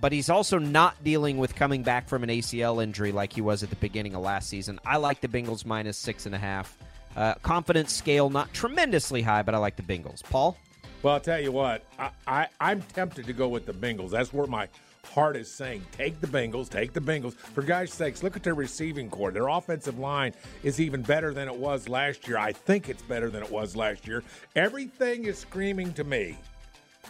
But 0.00 0.12
he's 0.12 0.30
also 0.30 0.58
not 0.58 1.02
dealing 1.04 1.36
with 1.36 1.54
coming 1.54 1.82
back 1.82 2.08
from 2.08 2.22
an 2.22 2.30
ACL 2.30 2.82
injury 2.82 3.12
like 3.12 3.34
he 3.34 3.42
was 3.42 3.62
at 3.62 3.68
the 3.68 3.76
beginning 3.76 4.14
of 4.14 4.22
last 4.22 4.48
season. 4.48 4.80
I 4.86 4.96
like 4.96 5.20
the 5.20 5.28
Bengals 5.28 5.66
minus 5.66 5.98
six 5.98 6.24
and 6.24 6.34
a 6.34 6.38
half. 6.38 6.76
Uh, 7.16 7.34
confidence 7.42 7.92
scale 7.92 8.30
not 8.30 8.52
tremendously 8.52 9.22
high, 9.22 9.42
but 9.42 9.54
I 9.54 9.58
like 9.58 9.76
the 9.76 9.82
Bengals. 9.82 10.22
Paul? 10.22 10.56
Well, 11.02 11.14
I'll 11.14 11.20
tell 11.20 11.40
you 11.40 11.50
what, 11.50 11.84
I, 11.98 12.10
I, 12.26 12.46
I'm 12.60 12.82
tempted 12.82 13.26
to 13.26 13.32
go 13.32 13.48
with 13.48 13.66
the 13.66 13.72
Bengals. 13.72 14.10
That's 14.10 14.32
where 14.32 14.46
my 14.46 14.68
heart 15.06 15.34
is 15.36 15.50
saying 15.50 15.84
take 15.92 16.20
the 16.20 16.26
Bengals, 16.26 16.68
take 16.68 16.92
the 16.92 17.00
Bengals. 17.00 17.34
For 17.34 17.62
guys' 17.62 17.92
sakes, 17.92 18.22
look 18.22 18.36
at 18.36 18.42
their 18.42 18.54
receiving 18.54 19.08
corps. 19.08 19.32
Their 19.32 19.48
offensive 19.48 19.98
line 19.98 20.34
is 20.62 20.80
even 20.80 21.02
better 21.02 21.32
than 21.32 21.48
it 21.48 21.56
was 21.56 21.88
last 21.88 22.28
year. 22.28 22.38
I 22.38 22.52
think 22.52 22.88
it's 22.88 23.02
better 23.02 23.30
than 23.30 23.42
it 23.42 23.50
was 23.50 23.74
last 23.74 24.06
year. 24.06 24.22
Everything 24.54 25.24
is 25.24 25.38
screaming 25.38 25.92
to 25.94 26.04
me 26.04 26.36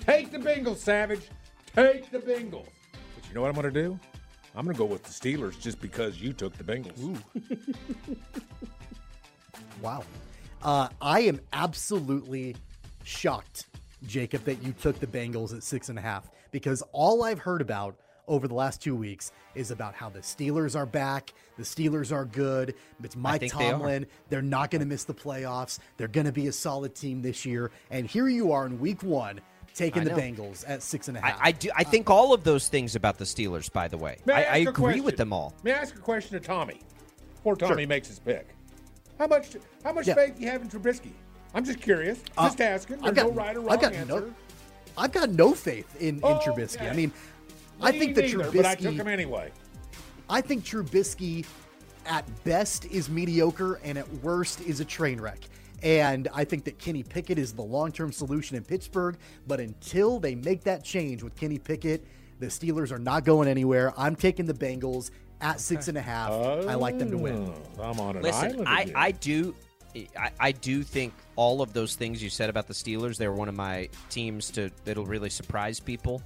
take 0.06 0.30
the 0.30 0.38
Bengals, 0.38 0.78
Savage. 0.78 1.28
Take 1.74 2.10
the 2.10 2.18
Bengals. 2.18 2.68
But 2.92 3.28
you 3.28 3.34
know 3.34 3.42
what 3.42 3.48
I'm 3.48 3.54
going 3.54 3.72
to 3.72 3.82
do? 3.82 3.98
I'm 4.54 4.64
going 4.64 4.74
to 4.74 4.78
go 4.78 4.84
with 4.84 5.04
the 5.04 5.10
Steelers 5.10 5.60
just 5.60 5.80
because 5.80 6.20
you 6.20 6.32
took 6.32 6.56
the 6.56 6.64
Bengals. 6.64 7.22
Wow. 9.82 10.04
Uh, 10.62 10.88
I 11.00 11.20
am 11.20 11.40
absolutely 11.52 12.56
shocked, 13.04 13.66
Jacob, 14.06 14.44
that 14.44 14.62
you 14.62 14.72
took 14.72 14.98
the 15.00 15.06
Bengals 15.06 15.54
at 15.54 15.62
six 15.62 15.88
and 15.88 15.98
a 15.98 16.02
half 16.02 16.30
because 16.50 16.82
all 16.92 17.22
I've 17.22 17.38
heard 17.38 17.60
about 17.62 17.96
over 18.28 18.46
the 18.46 18.54
last 18.54 18.80
two 18.80 18.94
weeks 18.94 19.32
is 19.54 19.70
about 19.70 19.94
how 19.94 20.08
the 20.08 20.20
Steelers 20.20 20.76
are 20.76 20.86
back. 20.86 21.32
The 21.56 21.64
Steelers 21.64 22.12
are 22.12 22.24
good. 22.24 22.74
It's 23.02 23.16
Mike 23.16 23.40
think 23.40 23.54
they. 23.54 23.70
Tomlin. 23.70 24.06
They 24.28 24.36
are 24.36 24.42
not 24.42 24.70
going 24.70 24.80
to 24.80 24.86
miss 24.86 25.04
the 25.04 25.14
playoffs. 25.14 25.78
They're 25.96 26.08
going 26.08 26.26
to 26.26 26.32
be 26.32 26.46
a 26.46 26.52
solid 26.52 26.94
team 26.94 27.22
this 27.22 27.44
year. 27.44 27.70
And 27.90 28.06
here 28.06 28.28
you 28.28 28.52
are 28.52 28.66
in 28.66 28.78
week 28.78 29.02
one 29.02 29.40
taking 29.74 30.04
the. 30.04 30.10
Bengals 30.10 30.64
at 30.68 30.82
six 30.82 31.08
and 31.08 31.16
a 31.16 31.20
half. 31.20 31.30
and 31.32 31.40
a 31.40 31.42
I, 31.42 31.46
half. 31.46 31.54
I 31.54 31.58
do. 31.58 31.70
I 31.76 31.84
think 31.84 32.10
all 32.10 32.32
of 32.32 32.44
those 32.44 32.68
things 32.68 32.94
about 32.94 33.18
the 33.18 33.24
Steelers. 33.24 33.72
By 33.72 33.88
the 33.88 33.98
way, 33.98 34.18
May 34.26 34.46
I, 34.46 34.54
I 34.54 34.56
agree 34.58 34.72
question? 34.72 35.04
with 35.04 35.16
them 35.16 35.32
all. 35.32 35.54
May 35.64 35.72
I 35.72 35.78
ask 35.78 35.96
a 35.96 36.00
question 36.00 36.38
to 36.38 36.46
Tommy 36.46 36.80
before 37.36 37.56
Tommy 37.56 37.86
makes 37.86 38.08
his 38.08 38.18
pick? 38.18 38.46
How 39.20 39.26
much 39.26 39.54
how 39.84 39.92
much 39.92 40.06
Yeah. 40.06 40.14
faith 40.14 40.36
do 40.36 40.42
you 40.42 40.48
have 40.48 40.62
in 40.62 40.68
Trubisky? 40.70 41.12
I'm 41.52 41.62
just 41.62 41.78
curious. 41.78 42.20
Uh, 42.38 42.46
Just 42.46 42.60
asking. 42.62 42.96
There's 42.96 43.08
I've 43.10 43.14
got, 43.14 43.26
no 43.26 43.32
right 43.32 43.54
or 43.54 43.60
wrong 43.60 43.70
I've 43.72 43.80
got 43.82 43.92
answer. 43.92 44.20
No, 44.20 44.34
I've 44.96 45.12
got 45.12 45.28
no 45.30 45.52
faith 45.52 45.94
in, 46.00 46.16
in 46.16 46.20
Oh, 46.22 46.38
Trubisky. 46.42 46.76
okay. 46.76 46.88
I 46.88 46.94
mean, 46.94 47.12
I 47.82 47.92
think 47.92 48.14
that 48.14 48.22
neither, 48.22 48.44
Trubisky. 48.44 48.56
but 48.56 48.64
I 48.66 48.74
took 48.76 48.94
him 48.94 49.08
anyway. 49.08 49.50
I 50.30 50.40
think 50.40 50.64
Trubisky 50.64 51.44
at 52.06 52.24
best 52.44 52.86
is 52.86 53.10
mediocre 53.10 53.74
and 53.84 53.98
at 53.98 54.10
worst 54.22 54.62
is 54.62 54.80
a 54.80 54.86
train 54.86 55.20
wreck. 55.20 55.40
And 55.82 56.28
I 56.32 56.44
think 56.44 56.64
that 56.64 56.78
Kenny 56.78 57.02
Pickett 57.02 57.38
is 57.38 57.52
the 57.52 57.62
long 57.62 57.92
term 57.92 58.12
solution 58.12 58.56
in 58.56 58.64
Pittsburgh. 58.64 59.18
But 59.46 59.60
until 59.60 60.18
they 60.18 60.34
make 60.34 60.64
that 60.64 60.82
change 60.82 61.22
with 61.22 61.36
Kenny 61.36 61.58
Pickett, 61.58 62.06
the 62.38 62.46
Steelers 62.46 62.90
are 62.90 62.98
not 62.98 63.26
going 63.26 63.48
anywhere. 63.48 63.92
I'm 63.98 64.16
taking 64.16 64.46
the 64.46 64.54
Bengals 64.54 65.10
at 65.40 65.60
six 65.60 65.88
and 65.88 65.96
a 65.98 66.02
half. 66.02 66.30
I 66.30 66.74
like 66.74 66.98
them 66.98 67.10
to 67.10 67.18
win. 67.18 67.52
Oh, 67.78 67.82
I'm 67.82 67.98
on 68.00 68.16
an 68.16 68.22
Listen, 68.22 68.66
I. 68.66 68.92
I 68.94 69.10
do. 69.12 69.54
I, 70.16 70.30
I 70.38 70.52
do 70.52 70.84
think 70.84 71.12
all 71.34 71.62
of 71.62 71.72
those 71.72 71.96
things 71.96 72.22
you 72.22 72.30
said 72.30 72.48
about 72.48 72.68
the 72.68 72.74
Steelers, 72.74 73.16
they're 73.16 73.32
one 73.32 73.48
of 73.48 73.56
my 73.56 73.88
teams 74.08 74.48
to 74.52 74.70
that'll 74.84 75.04
really 75.06 75.30
surprise 75.30 75.80
people. 75.80 76.22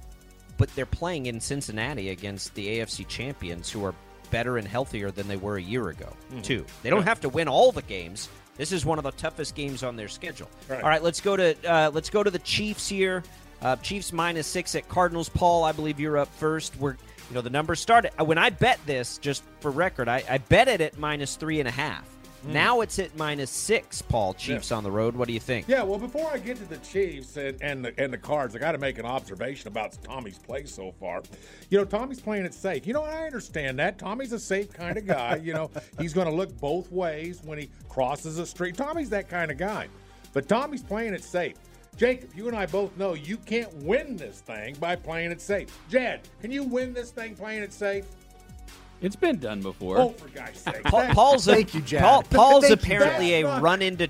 But 0.57 0.69
they're 0.75 0.85
playing 0.85 1.25
in 1.25 1.39
Cincinnati 1.41 2.09
against 2.11 2.53
the 2.53 2.79
AFC 2.79 3.07
champions 3.07 3.69
who 3.71 3.83
are 3.83 3.93
better 4.31 4.57
and 4.57 4.67
healthier 4.67 5.09
than 5.11 5.27
they 5.27 5.35
were 5.37 5.57
a 5.57 5.61
year 5.61 5.89
ago, 5.89 6.13
Mm-hmm. 6.31 6.41
too. 6.41 6.65
They 6.83 6.89
don't 6.89 7.03
have 7.03 7.19
to 7.21 7.29
win 7.29 7.47
all 7.47 7.71
the 7.71 7.81
games. 7.81 8.29
This 8.55 8.71
is 8.71 8.85
one 8.85 8.97
of 8.97 9.03
the 9.03 9.11
toughest 9.11 9.53
games 9.55 9.83
on 9.83 9.95
their 9.95 10.07
schedule. 10.07 10.49
Right. 10.69 10.81
All 10.81 10.87
right, 10.89 11.03
let's 11.03 11.19
go 11.19 11.35
to 11.35 11.55
uh, 11.69 11.91
let's 11.93 12.09
go 12.09 12.21
to 12.23 12.29
the 12.31 12.39
Chiefs 12.39 12.87
here. 12.87 13.23
Uh, 13.65 13.75
Chiefs 13.77 14.13
minus 14.13 14.45
six 14.45 14.75
at 14.75 14.87
Cardinals. 14.87 15.27
Paul, 15.27 15.63
I 15.63 15.71
believe 15.71 15.99
you're 15.99 16.19
up 16.19 16.31
first. 16.35 16.79
We're 16.79 16.91
you 16.91 17.33
know 17.33 17.41
the 17.41 17.49
numbers 17.49 17.79
started 17.79 18.11
when 18.23 18.37
I 18.37 18.51
bet 18.51 18.79
this. 18.85 19.17
Just 19.17 19.43
for 19.59 19.71
record, 19.71 20.07
I, 20.07 20.23
I 20.29 20.37
bet 20.37 20.67
it 20.67 20.81
at 20.81 20.99
minus 20.99 21.35
three 21.35 21.59
and 21.59 21.67
a 21.67 21.71
half. 21.71 22.07
Now 22.43 22.81
it's 22.81 22.99
at 22.99 23.17
minus 23.17 23.49
six. 23.49 24.03
Paul, 24.03 24.35
Chiefs 24.35 24.71
on 24.71 24.83
the 24.83 24.91
road. 24.91 25.15
What 25.15 25.27
do 25.27 25.33
you 25.33 25.39
think? 25.39 25.67
Yeah, 25.67 25.81
well, 25.81 25.97
before 25.97 26.29
I 26.31 26.37
get 26.37 26.57
to 26.57 26.65
the 26.65 26.77
Chiefs 26.77 27.37
and, 27.37 27.59
and 27.59 27.83
the 27.83 27.99
and 27.99 28.13
the 28.13 28.19
Cards, 28.19 28.55
I 28.55 28.59
got 28.59 28.73
to 28.73 28.77
make 28.77 28.99
an 28.99 29.05
observation 29.07 29.67
about 29.67 29.97
Tommy's 30.03 30.37
play 30.37 30.65
so 30.65 30.91
far. 30.99 31.23
You 31.71 31.79
know, 31.79 31.85
Tommy's 31.85 32.21
playing 32.21 32.45
it 32.45 32.53
safe. 32.53 32.85
You 32.85 32.93
know, 32.93 33.03
I 33.03 33.23
understand 33.23 33.79
that. 33.79 33.97
Tommy's 33.97 34.31
a 34.31 34.39
safe 34.39 34.71
kind 34.73 34.95
of 34.95 35.07
guy. 35.07 35.37
you 35.37 35.53
know, 35.53 35.71
he's 35.99 36.13
going 36.13 36.27
to 36.27 36.33
look 36.35 36.55
both 36.59 36.91
ways 36.91 37.41
when 37.43 37.57
he 37.57 37.71
crosses 37.89 38.37
a 38.37 38.45
street. 38.45 38.77
Tommy's 38.77 39.09
that 39.09 39.27
kind 39.27 39.49
of 39.49 39.57
guy. 39.57 39.87
But 40.33 40.47
Tommy's 40.47 40.83
playing 40.83 41.15
it 41.15 41.23
safe. 41.23 41.55
Jacob, 41.97 42.31
you 42.35 42.47
and 42.47 42.57
I 42.57 42.65
both 42.65 42.95
know 42.97 43.13
you 43.13 43.37
can't 43.37 43.73
win 43.75 44.17
this 44.17 44.41
thing 44.41 44.75
by 44.75 44.95
playing 44.95 45.31
it 45.31 45.39
safe. 45.39 45.69
Jad, 45.89 46.21
can 46.41 46.51
you 46.51 46.63
win 46.63 46.93
this 46.93 47.11
thing 47.11 47.35
playing 47.35 47.63
it 47.63 47.71
safe? 47.71 48.05
It's 49.01 49.15
been 49.15 49.39
done 49.39 49.61
before. 49.61 49.97
Oh, 49.97 50.09
for 50.09 50.27
God's 50.29 50.59
sake. 50.59 50.83
Paul, 50.83 51.07
Paul's 51.13 51.47
a, 51.47 51.53
Thank 51.53 51.73
you, 51.73 51.81
Jack. 51.81 52.01
Paul, 52.01 52.23
Paul's 52.23 52.67
Thank 52.67 52.81
you, 52.81 52.95
apparently 52.95 53.33
a 53.35 53.59
run 53.59 53.81
into. 53.81 54.09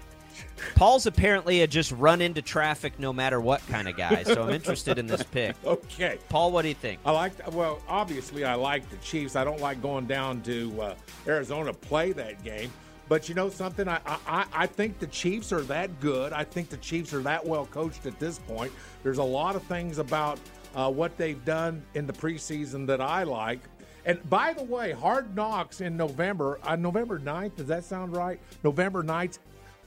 Paul's 0.75 1.05
apparently 1.05 1.61
a 1.61 1.67
just 1.67 1.91
run 1.91 2.21
into 2.21 2.41
traffic 2.41 2.99
no 2.99 3.11
matter 3.11 3.39
what 3.41 3.65
kind 3.67 3.87
of 3.87 3.97
guy. 3.97 4.23
So 4.23 4.43
I'm 4.43 4.49
interested 4.49 4.97
in 4.97 5.05
this 5.05 5.23
pick. 5.23 5.55
okay. 5.65 6.17
Paul, 6.29 6.51
what 6.51 6.63
do 6.63 6.69
you 6.69 6.75
think? 6.75 6.99
I 7.05 7.11
like. 7.11 7.33
Well, 7.53 7.81
obviously, 7.87 8.45
I 8.45 8.55
like 8.55 8.89
the 8.89 8.97
Chiefs. 8.97 9.35
I 9.35 9.43
don't 9.43 9.59
like 9.59 9.81
going 9.81 10.05
down 10.05 10.41
to 10.43 10.81
uh, 10.81 10.95
Arizona 11.27 11.71
to 11.71 11.77
play 11.77 12.11
that 12.13 12.43
game. 12.43 12.71
But 13.07 13.29
you 13.29 13.35
know 13.35 13.49
something? 13.49 13.87
I, 13.87 13.99
I 14.05 14.45
I 14.53 14.67
think 14.67 14.99
the 14.99 15.07
Chiefs 15.07 15.53
are 15.53 15.61
that 15.61 15.99
good. 15.99 16.33
I 16.33 16.43
think 16.43 16.69
the 16.69 16.77
Chiefs 16.77 17.13
are 17.13 17.21
that 17.21 17.45
well 17.45 17.65
coached 17.67 18.05
at 18.05 18.19
this 18.19 18.39
point. 18.39 18.71
There's 19.03 19.19
a 19.19 19.23
lot 19.23 19.55
of 19.55 19.63
things 19.63 19.99
about 19.99 20.39
uh, 20.75 20.91
what 20.91 21.17
they've 21.17 21.43
done 21.45 21.83
in 21.93 22.05
the 22.05 22.13
preseason 22.13 22.85
that 22.87 23.01
I 23.01 23.23
like. 23.23 23.59
And 24.05 24.27
by 24.29 24.53
the 24.53 24.63
way, 24.63 24.91
Hard 24.91 25.35
Knocks 25.35 25.81
in 25.81 25.97
November, 25.97 26.59
on 26.63 26.81
November 26.81 27.19
9th, 27.19 27.55
does 27.55 27.67
that 27.67 27.83
sound 27.83 28.15
right? 28.15 28.39
November 28.63 29.03
9th, 29.03 29.39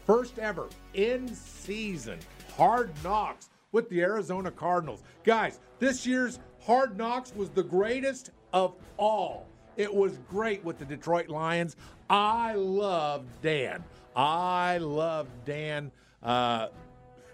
first 0.04 0.38
ever 0.38 0.68
in 0.94 1.32
season 1.34 2.18
Hard 2.56 2.90
Knocks 3.04 3.50
with 3.70 3.88
the 3.88 4.00
Arizona 4.00 4.50
Cardinals. 4.50 5.04
Guys, 5.22 5.60
this 5.78 6.04
year's 6.06 6.40
Hard 6.64 6.96
Knocks 6.96 7.32
was 7.34 7.50
the 7.50 7.62
greatest 7.62 8.30
of 8.52 8.74
all. 8.96 9.46
It 9.78 9.94
was 9.94 10.18
great 10.28 10.62
with 10.64 10.78
the 10.78 10.84
Detroit 10.84 11.28
Lions. 11.28 11.76
I 12.10 12.54
love 12.54 13.24
Dan. 13.40 13.84
I 14.14 14.78
love 14.78 15.28
Dan. 15.44 15.92
Uh, 16.20 16.66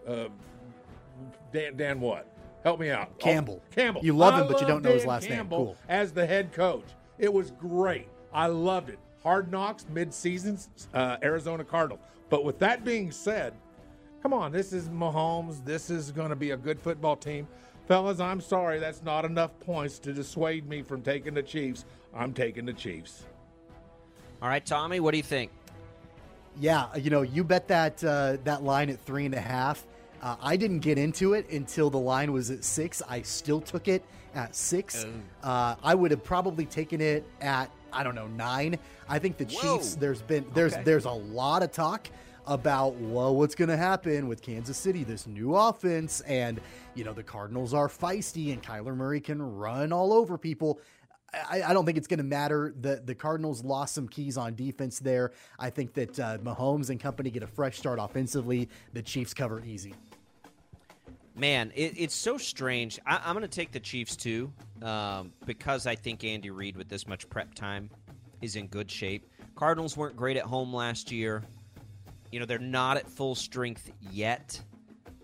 uh, 0.06 0.28
Dan, 1.52 1.76
Dan, 1.76 2.00
what? 2.00 2.30
Help 2.62 2.80
me 2.80 2.90
out. 2.90 3.18
Campbell. 3.18 3.62
Oh, 3.64 3.74
Campbell. 3.74 4.04
You 4.04 4.14
love 4.14 4.34
I 4.34 4.42
him, 4.42 4.48
but 4.48 4.60
you 4.60 4.66
don't 4.66 4.82
know 4.82 4.92
his 4.92 5.02
Dan 5.02 5.08
last 5.08 5.28
name. 5.28 5.48
Cool. 5.48 5.76
As 5.88 6.12
the 6.12 6.26
head 6.26 6.52
coach, 6.52 6.84
it 7.18 7.32
was 7.32 7.50
great. 7.52 8.08
I 8.32 8.48
loved 8.48 8.90
it. 8.90 8.98
Hard 9.22 9.50
knocks 9.50 9.86
mid-season, 9.88 10.58
uh, 10.92 11.16
Arizona 11.22 11.64
Cardinals. 11.64 12.00
But 12.28 12.44
with 12.44 12.58
that 12.58 12.84
being 12.84 13.10
said, 13.10 13.54
come 14.22 14.34
on, 14.34 14.52
this 14.52 14.74
is 14.74 14.90
Mahomes. 14.90 15.64
This 15.64 15.88
is 15.88 16.10
going 16.10 16.28
to 16.28 16.36
be 16.36 16.50
a 16.50 16.56
good 16.58 16.78
football 16.78 17.16
team. 17.16 17.48
Fellas, 17.86 18.18
I'm 18.18 18.40
sorry, 18.40 18.78
that's 18.78 19.02
not 19.02 19.24
enough 19.24 19.58
points 19.60 19.98
to 20.00 20.12
dissuade 20.12 20.66
me 20.68 20.82
from 20.82 21.02
taking 21.02 21.34
the 21.34 21.42
Chiefs. 21.42 21.84
I'm 22.14 22.32
taking 22.32 22.64
the 22.64 22.72
Chiefs. 22.72 23.24
All 24.40 24.48
right, 24.48 24.64
Tommy, 24.64 25.00
what 25.00 25.10
do 25.10 25.16
you 25.18 25.22
think? 25.22 25.50
Yeah, 26.58 26.94
you 26.96 27.10
know, 27.10 27.22
you 27.22 27.44
bet 27.44 27.68
that 27.68 28.02
uh, 28.04 28.36
that 28.44 28.62
line 28.62 28.88
at 28.88 29.00
three 29.00 29.26
and 29.26 29.34
a 29.34 29.40
half. 29.40 29.86
Uh, 30.22 30.36
I 30.40 30.56
didn't 30.56 30.78
get 30.78 30.96
into 30.96 31.34
it 31.34 31.50
until 31.50 31.90
the 31.90 31.98
line 31.98 32.32
was 32.32 32.50
at 32.50 32.64
six. 32.64 33.02
I 33.08 33.20
still 33.22 33.60
took 33.60 33.88
it 33.88 34.02
at 34.34 34.54
six. 34.54 35.04
Uh, 35.42 35.74
I 35.82 35.94
would 35.94 36.10
have 36.10 36.24
probably 36.24 36.64
taken 36.64 37.00
it 37.00 37.26
at 37.40 37.70
I 37.92 38.02
don't 38.02 38.14
know 38.14 38.28
nine. 38.28 38.78
I 39.08 39.18
think 39.18 39.36
the 39.36 39.44
Whoa. 39.44 39.78
Chiefs. 39.78 39.96
There's 39.96 40.22
been 40.22 40.46
there's 40.54 40.72
Okay. 40.74 40.82
there's 40.84 41.04
a 41.04 41.10
lot 41.10 41.62
of 41.62 41.72
talk 41.72 42.08
about 42.46 42.94
well, 42.96 43.34
what's 43.34 43.54
going 43.54 43.68
to 43.68 43.76
happen 43.76 44.28
with 44.28 44.42
Kansas 44.42 44.76
City, 44.76 45.04
this 45.04 45.26
new 45.26 45.54
offense, 45.54 46.20
and 46.22 46.60
you 46.94 47.04
know 47.04 47.12
the 47.12 47.22
Cardinals 47.22 47.74
are 47.74 47.88
feisty 47.88 48.52
and 48.52 48.62
Kyler 48.62 48.96
Murray 48.96 49.20
can 49.20 49.40
run 49.40 49.92
all 49.92 50.12
over 50.12 50.36
people. 50.38 50.80
I, 51.50 51.62
I 51.62 51.72
don't 51.72 51.84
think 51.84 51.98
it's 51.98 52.06
going 52.06 52.18
to 52.18 52.24
matter. 52.24 52.74
The 52.80 53.02
the 53.04 53.14
Cardinals 53.14 53.64
lost 53.64 53.94
some 53.94 54.08
keys 54.08 54.36
on 54.36 54.54
defense 54.54 54.98
there. 54.98 55.32
I 55.58 55.70
think 55.70 55.94
that 55.94 56.20
uh, 56.20 56.38
Mahomes 56.38 56.90
and 56.90 57.00
company 57.00 57.30
get 57.30 57.42
a 57.42 57.48
fresh 57.48 57.78
start 57.78 57.98
offensively. 58.00 58.68
The 58.92 59.02
Chiefs 59.02 59.34
cover 59.34 59.62
easy. 59.64 59.94
Man, 61.36 61.72
it, 61.74 61.94
it's 61.96 62.14
so 62.14 62.38
strange. 62.38 63.00
I, 63.04 63.20
I'm 63.24 63.34
going 63.34 63.42
to 63.42 63.48
take 63.48 63.72
the 63.72 63.80
Chiefs 63.80 64.14
too, 64.14 64.52
um, 64.82 65.32
because 65.46 65.86
I 65.86 65.96
think 65.96 66.22
Andy 66.22 66.50
Reid, 66.50 66.76
with 66.76 66.88
this 66.88 67.08
much 67.08 67.28
prep 67.28 67.54
time, 67.54 67.90
is 68.40 68.54
in 68.54 68.68
good 68.68 68.88
shape. 68.88 69.28
Cardinals 69.56 69.96
weren't 69.96 70.16
great 70.16 70.36
at 70.36 70.44
home 70.44 70.72
last 70.72 71.10
year. 71.10 71.42
You 72.34 72.40
know, 72.40 72.46
they're 72.46 72.58
not 72.58 72.96
at 72.96 73.08
full 73.08 73.36
strength 73.36 73.92
yet, 74.10 74.60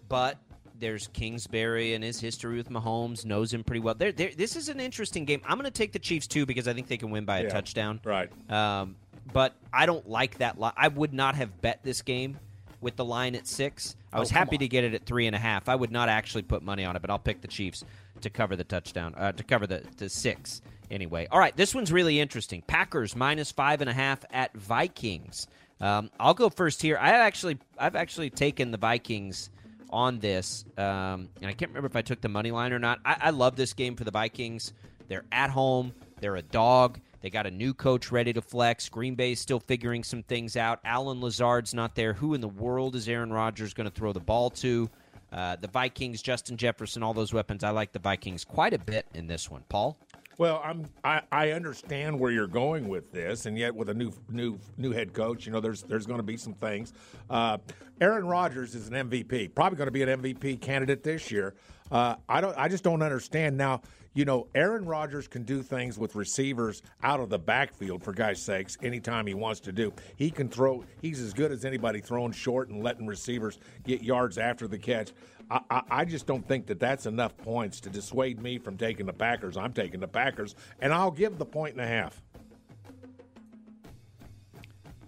but 0.09 0.39
there's 0.79 1.09
Kingsbury 1.09 1.95
and 1.95 2.05
his 2.05 2.21
history 2.21 2.57
with 2.57 2.71
Mahomes, 2.71 3.25
knows 3.25 3.53
him 3.53 3.65
pretty 3.65 3.81
well. 3.81 3.97
This 3.97 4.55
is 4.55 4.69
an 4.69 4.79
interesting 4.79 5.25
game. 5.25 5.41
I'm 5.45 5.57
going 5.59 5.65
to 5.65 5.73
take 5.73 5.91
the 5.91 5.99
Chiefs 5.99 6.29
too 6.29 6.47
because 6.47 6.69
I 6.69 6.73
think 6.73 6.87
they 6.87 6.97
can 6.99 7.11
win 7.11 7.25
by 7.25 7.41
a 7.41 7.43
Yeah, 7.43 7.49
touchdown. 7.49 7.99
right. 8.05 8.31
Um, 8.49 8.95
but 9.33 9.57
I 9.73 9.87
don't 9.87 10.09
like 10.09 10.39
that 10.39 10.61
line. 10.61 10.73
I 10.77 10.87
would 10.87 11.13
not 11.13 11.35
have 11.35 11.61
bet 11.61 11.81
this 11.83 12.01
game 12.01 12.39
with 12.81 12.95
the 12.95 13.05
line 13.05 13.35
at 13.35 13.49
six. 13.49 13.97
I 14.13 14.21
was 14.21 14.31
Oh, 14.31 14.35
happy 14.37 14.59
to 14.59 14.69
get 14.69 14.85
it 14.85 14.95
at 14.95 15.05
three 15.05 15.27
and 15.27 15.35
a 15.35 15.39
half. 15.41 15.69
I 15.69 15.75
would 15.75 15.91
not 15.91 16.09
actually 16.09 16.43
put 16.43 16.63
money 16.63 16.85
on 16.85 16.95
it, 16.95 17.03
but 17.03 17.11
I'll 17.11 17.19
pick 17.19 17.41
the 17.41 17.49
Chiefs 17.49 17.83
to 18.21 18.31
cover 18.31 18.55
the 18.55 18.63
touchdown, 18.63 19.17
uh, 19.17 19.33
to 19.33 19.43
cover 19.43 19.67
the, 19.67 19.83
the 19.97 20.09
six 20.09 20.63
anyway. 20.93 21.27
All 21.33 21.41
right, 21.41 21.57
this 21.57 21.75
one's 21.75 21.91
really 21.93 22.21
interesting. 22.21 22.63
Packers 22.69 23.17
minus 23.17 23.51
five 23.51 23.81
and 23.81 23.91
a 23.91 23.95
half 23.95 24.25
at 24.31 24.57
Vikings. 24.57 25.49
Um, 25.81 26.11
I'll 26.19 26.35
go 26.35 26.51
first 26.51 26.83
here. 26.83 26.99
I 26.99 27.11
actually, 27.11 27.59
I've 27.79 27.97
actually 27.97 28.31
taken 28.31 28.71
the 28.71 28.79
Vikings 28.79 29.51
on 29.91 30.19
this, 30.19 30.65
um, 30.77 31.29
and 31.41 31.47
I 31.47 31.53
can't 31.53 31.71
remember 31.71 31.87
if 31.87 31.97
I 31.97 32.03
took 32.03 32.21
the 32.21 32.29
money 32.29 32.51
line 32.51 32.73
or 32.73 32.79
not. 32.79 33.01
I, 33.05 33.17
I 33.21 33.31
love 33.31 33.57
this 33.57 33.73
game 33.73 33.97
for 33.97 34.05
the 34.05 34.11
Vikings. 34.11 34.73
They're 35.09 35.25
at 35.33 35.51
home. 35.51 35.93
They're 36.21 36.37
a 36.37 36.43
dog. 36.43 37.01
They 37.23 37.31
got 37.31 37.47
a 37.47 37.51
new 37.51 37.75
coach 37.75 38.13
ready 38.13 38.33
to 38.33 38.41
flex. 38.41 38.89
Green 38.89 39.15
Bay's 39.15 39.41
still 39.41 39.61
figuring 39.61 40.05
some 40.05 40.23
things 40.23 40.57
out. 40.57 40.81
Allen 40.85 41.21
Lazard's 41.21 41.75
not 41.75 41.95
there. 41.95 42.13
Who 42.15 42.35
in 42.35 42.41
the 42.41 42.49
world 42.49 42.95
is 42.95 43.09
Aaron 43.09 43.33
Rodgers 43.33 43.75
going 43.75 43.89
to 43.89 43.95
throw 43.95 44.13
the 44.13 44.21
ball 44.21 44.51
to? 44.51 44.89
Uh, 45.33 45.57
the 45.57 45.69
Vikings, 45.69 46.23
Justin 46.23 46.57
Jefferson, 46.57 47.03
all 47.03 47.15
those 47.15 47.33
weapons. 47.33 47.63
I 47.63 47.71
like 47.71 47.93
the 47.93 47.99
Vikings 47.99 48.45
quite 48.45 48.73
a 48.73 48.79
bit 48.79 49.07
in 49.15 49.27
this 49.27 49.51
one. 49.51 49.63
Paul? 49.69 49.97
Well, 50.41 50.63
I'm 50.65 50.87
I, 51.05 51.21
I 51.31 51.51
understand 51.51 52.19
where 52.19 52.31
you're 52.31 52.47
going 52.47 52.89
with 52.89 53.13
this, 53.13 53.45
and 53.45 53.59
yet 53.59 53.75
with 53.75 53.91
a 53.91 53.95
new 53.95 54.11
new 54.31 54.59
new 54.79 54.91
head 54.91 55.13
coach, 55.13 55.45
you 55.45 55.53
know, 55.53 55.61
there's 55.61 55.83
there's 55.83 56.07
going 56.07 56.17
to 56.17 56.25
be 56.25 56.39
some 56.39 56.55
things. 56.55 56.95
Uh, 57.29 57.59
Aaron 58.01 58.25
Rodgers 58.25 58.75
is 58.75 58.89
an 58.89 58.95
MVP, 58.95 59.55
probably 59.55 59.77
going 59.77 59.89
to 59.89 59.93
be 59.93 60.01
an 60.01 60.23
MVP 60.23 60.63
candidate 60.63 61.03
this 61.03 61.31
year. 61.31 61.53
Uh, 61.93 62.15
I 62.27 62.41
don't 62.41 62.57
I 62.57 62.69
just 62.69 62.83
don't 62.83 63.03
understand 63.03 63.59
now. 63.59 63.83
You 64.13 64.25
know, 64.25 64.49
Aaron 64.57 64.85
Rodgers 64.85 65.29
can 65.29 65.45
do 65.45 65.63
things 65.63 65.97
with 65.97 66.17
receivers 66.17 66.83
out 67.05 67.21
of 67.21 67.29
the 67.31 67.39
backfield 67.39 68.03
for 68.03 68.13
guys' 68.13 68.43
sakes 68.43 68.77
anytime 68.83 69.27
he 69.27 69.35
wants 69.35 69.61
to 69.61 69.73
do. 69.73 69.93
He 70.17 70.31
can 70.33 70.49
throw. 70.49 70.85
He's 71.01 71.21
as 71.21 71.33
good 71.33 71.53
as 71.53 71.65
anybody 71.65 72.01
throwing 72.01 72.33
short 72.33 72.71
and 72.71 72.83
letting 72.83 73.07
receivers 73.07 73.61
get 73.85 74.03
yards 74.03 74.37
after 74.37 74.67
the 74.67 74.79
catch. 74.79 75.13
I, 75.49 75.61
I, 75.71 75.83
I 75.91 76.05
just 76.05 76.27
don't 76.27 76.47
think 76.47 76.67
that 76.67 76.81
that's 76.81 77.07
enough 77.07 77.37
points 77.37 77.81
to 77.83 77.91
dissuade 77.91 78.41
me 78.41 78.59
from 78.59 78.77
taking 78.77 79.07
the 79.07 79.13
Packers. 79.13 79.57
I'm 79.57 79.73
taking 79.73 80.01
the 80.01 80.09
Packers, 80.09 80.57
and 80.81 80.93
I'll 80.93 81.11
give 81.13 81.39
the 81.39 81.47
point 81.47 81.75
and 81.75 81.81
a 81.85 81.87
half. 81.87 82.21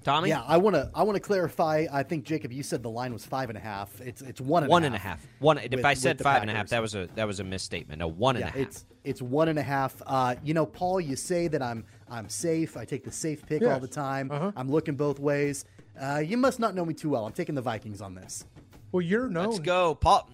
Tommy? 0.04 0.28
Yeah, 0.30 0.42
I 0.46 0.56
want 0.56 0.74
to 0.74 0.90
I 0.94 1.02
want 1.04 1.14
to 1.16 1.20
clarify. 1.20 1.86
I 1.92 2.02
think 2.02 2.24
Jacob, 2.24 2.52
you 2.52 2.62
said 2.64 2.82
the 2.82 2.90
line 2.90 3.12
was 3.12 3.24
five 3.24 3.50
and 3.50 3.58
a 3.58 3.60
half. 3.60 4.00
It's 4.00 4.20
it's 4.20 4.40
one 4.40 4.64
and 4.64 4.70
One 4.70 4.82
a 4.82 4.86
and 4.86 4.94
a 4.94 4.98
half. 4.98 5.20
half. 5.20 5.28
One. 5.38 5.58
if 5.58 5.70
with- 5.70 5.84
I 5.84 5.90
with 5.92 5.98
said 5.98 6.18
the 6.18 6.24
five 6.24 6.42
and 6.42 6.50
a 6.50 6.54
half, 6.54 6.68
Packers. 6.68 6.70
that 6.70 6.82
was 6.82 6.94
a 6.96 7.08
that 7.14 7.26
was 7.26 7.38
a 7.40 7.44
misstatement. 7.44 8.00
No, 8.00 8.08
one 8.08 8.34
and 8.36 8.44
a 8.44 8.46
yeah, 8.48 8.52
half. 8.52 8.60
it's 8.60 8.84
it's 9.04 9.22
one 9.22 9.48
and 9.48 9.58
a 9.58 9.62
half. 9.62 10.00
Uh, 10.06 10.36
you 10.44 10.54
know, 10.54 10.66
Paul, 10.66 11.00
you 11.00 11.16
say 11.16 11.48
that 11.48 11.62
I'm 11.62 11.84
I'm 12.08 12.28
safe. 12.28 12.76
I 12.76 12.84
take 12.84 13.04
the 13.04 13.12
safe 13.12 13.44
pick 13.46 13.62
all 13.62 13.80
the 13.80 13.88
time. 13.88 14.30
Uh-huh. 14.30 14.52
I'm 14.56 14.70
looking 14.70 14.94
both 14.94 15.18
ways. 15.18 15.64
Uh, 16.00 16.18
you 16.18 16.36
must 16.36 16.58
not 16.60 16.74
know 16.74 16.84
me 16.84 16.94
too 16.94 17.10
well. 17.10 17.26
I'm 17.26 17.32
taking 17.32 17.54
the 17.54 17.62
Vikings 17.62 18.00
on 18.00 18.14
this. 18.14 18.44
Well, 18.92 19.02
you're 19.02 19.28
known. 19.28 19.46
Let's 19.46 19.58
go, 19.60 19.94
Paul. 19.94 20.28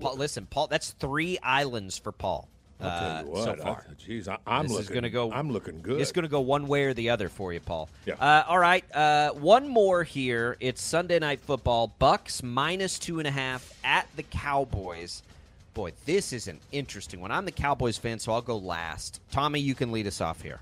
Paul. 0.00 0.16
Listen, 0.16 0.46
Paul. 0.46 0.66
That's 0.66 0.90
three 0.90 1.38
islands 1.42 1.98
for 1.98 2.12
Paul. 2.12 2.48
I'll 2.80 2.98
tell 2.98 3.10
uh, 3.10 3.22
you 3.22 3.26
what. 3.30 3.44
so 3.44 3.56
far. 3.62 3.86
I- 3.88 3.94
Jeez, 3.94 4.28
I, 4.28 4.38
I'm 4.46 4.64
this 4.64 4.72
looking. 4.72 4.84
is 4.84 4.88
going 4.90 5.02
to 5.04 5.10
go. 5.10 5.32
I'm 5.32 5.50
looking 5.50 5.80
good. 5.80 6.00
It's 6.00 6.12
going 6.12 6.24
to 6.24 6.28
go 6.28 6.40
one 6.40 6.66
way 6.66 6.84
or 6.84 6.94
the 6.94 7.10
other 7.10 7.28
for 7.28 7.52
you, 7.52 7.60
Paul. 7.60 7.88
Yeah. 8.04 8.14
Uh, 8.14 8.44
all 8.48 8.58
right. 8.58 8.84
Uh, 8.94 9.30
one 9.30 9.68
more 9.68 10.02
here. 10.02 10.56
It's 10.60 10.82
Sunday 10.82 11.18
night 11.18 11.40
football. 11.40 11.92
Bucks 11.98 12.42
minus 12.42 12.98
two 12.98 13.18
and 13.18 13.28
a 13.28 13.30
half 13.30 13.72
at 13.84 14.08
the 14.16 14.24
Cowboys. 14.24 15.22
Boy, 15.74 15.92
this 16.04 16.32
is 16.34 16.48
an 16.48 16.60
interesting 16.70 17.20
one. 17.20 17.30
I'm 17.30 17.46
the 17.46 17.52
Cowboys 17.52 17.96
fan, 17.96 18.18
so 18.18 18.32
I'll 18.32 18.42
go 18.42 18.58
last. 18.58 19.20
Tommy, 19.30 19.58
you 19.60 19.74
can 19.74 19.90
lead 19.90 20.06
us 20.06 20.20
off 20.20 20.42
here. 20.42 20.60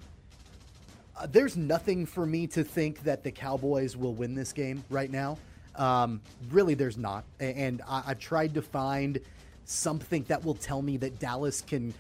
Uh, 1.17 1.26
there's 1.26 1.57
nothing 1.57 2.07
for 2.07 2.25
me 2.25 2.47
to 2.49 2.62
think 2.62 3.02
that 3.02 3.25
the 3.25 3.33
Cowboys 3.33 3.97
will 3.97 4.14
win 4.14 4.35
this 4.35 4.52
game 4.52 4.85
right 4.88 5.11
now. 5.11 5.37
Um, 5.75 6.21
really, 6.50 6.75
there's 6.75 6.97
not. 6.97 7.25
And 7.40 7.83
I, 7.88 8.05
I've 8.07 8.19
tried 8.21 8.55
to 8.55 8.62
find 8.62 9.19
something 9.64 10.25
that 10.29 10.45
will 10.45 10.55
tell 10.55 10.81
me 10.81 10.97
that 10.99 11.19
Dallas 11.19 11.61
can 11.61 11.93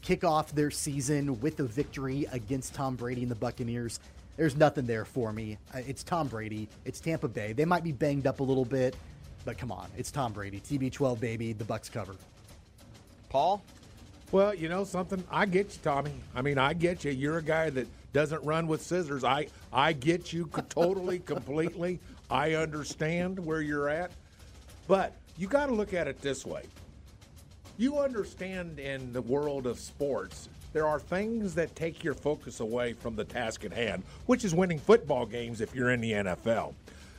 kick 0.00 0.24
off 0.24 0.52
their 0.54 0.70
season 0.70 1.40
with 1.40 1.60
a 1.60 1.64
victory 1.64 2.26
against 2.32 2.74
Tom 2.74 2.96
Brady 2.96 3.22
and 3.22 3.30
the 3.30 3.34
Buccaneers. 3.36 4.00
There's 4.36 4.56
nothing 4.56 4.86
there 4.86 5.04
for 5.04 5.32
me. 5.32 5.58
Uh, 5.74 5.80
It's 5.86 6.02
Tom 6.02 6.28
Brady. 6.28 6.68
It's 6.86 6.98
Tampa 6.98 7.28
Bay. 7.28 7.52
They 7.52 7.64
might 7.66 7.84
be 7.84 7.92
banged 7.92 8.26
up 8.26 8.40
a 8.40 8.42
little 8.42 8.64
bit, 8.64 8.96
but 9.44 9.58
come 9.58 9.70
on, 9.70 9.88
it's 9.96 10.10
Tom 10.10 10.32
Brady. 10.32 10.60
TB12 10.60 11.20
baby. 11.20 11.52
The 11.52 11.64
Bucks 11.64 11.90
cover. 11.90 12.16
Paul? 13.34 13.64
Well, 14.30 14.54
you 14.54 14.68
know 14.68 14.84
something. 14.84 15.24
I 15.28 15.46
get 15.46 15.72
you, 15.72 15.80
Tommy. 15.82 16.12
I 16.36 16.40
mean, 16.40 16.56
I 16.56 16.72
get 16.72 17.02
you. 17.02 17.10
You're 17.10 17.38
a 17.38 17.42
guy 17.42 17.68
that 17.70 17.88
doesn't 18.12 18.44
run 18.44 18.68
with 18.68 18.80
scissors. 18.80 19.24
I 19.24 19.48
I 19.72 19.92
get 19.92 20.32
you 20.32 20.48
totally, 20.68 21.18
completely. 21.26 21.98
I 22.30 22.54
understand 22.54 23.44
where 23.44 23.60
you're 23.60 23.88
at. 23.88 24.12
But 24.86 25.16
you 25.36 25.48
got 25.48 25.66
to 25.66 25.74
look 25.74 25.94
at 25.94 26.06
it 26.06 26.20
this 26.20 26.46
way. 26.46 26.62
You 27.76 27.98
understand 27.98 28.78
in 28.78 29.12
the 29.12 29.22
world 29.22 29.66
of 29.66 29.80
sports, 29.80 30.48
there 30.72 30.86
are 30.86 31.00
things 31.00 31.56
that 31.56 31.74
take 31.74 32.04
your 32.04 32.14
focus 32.14 32.60
away 32.60 32.92
from 32.92 33.16
the 33.16 33.24
task 33.24 33.64
at 33.64 33.72
hand, 33.72 34.04
which 34.26 34.44
is 34.44 34.54
winning 34.54 34.78
football 34.78 35.26
games 35.26 35.60
if 35.60 35.74
you're 35.74 35.90
in 35.90 36.00
the 36.00 36.12
NFL. 36.12 36.72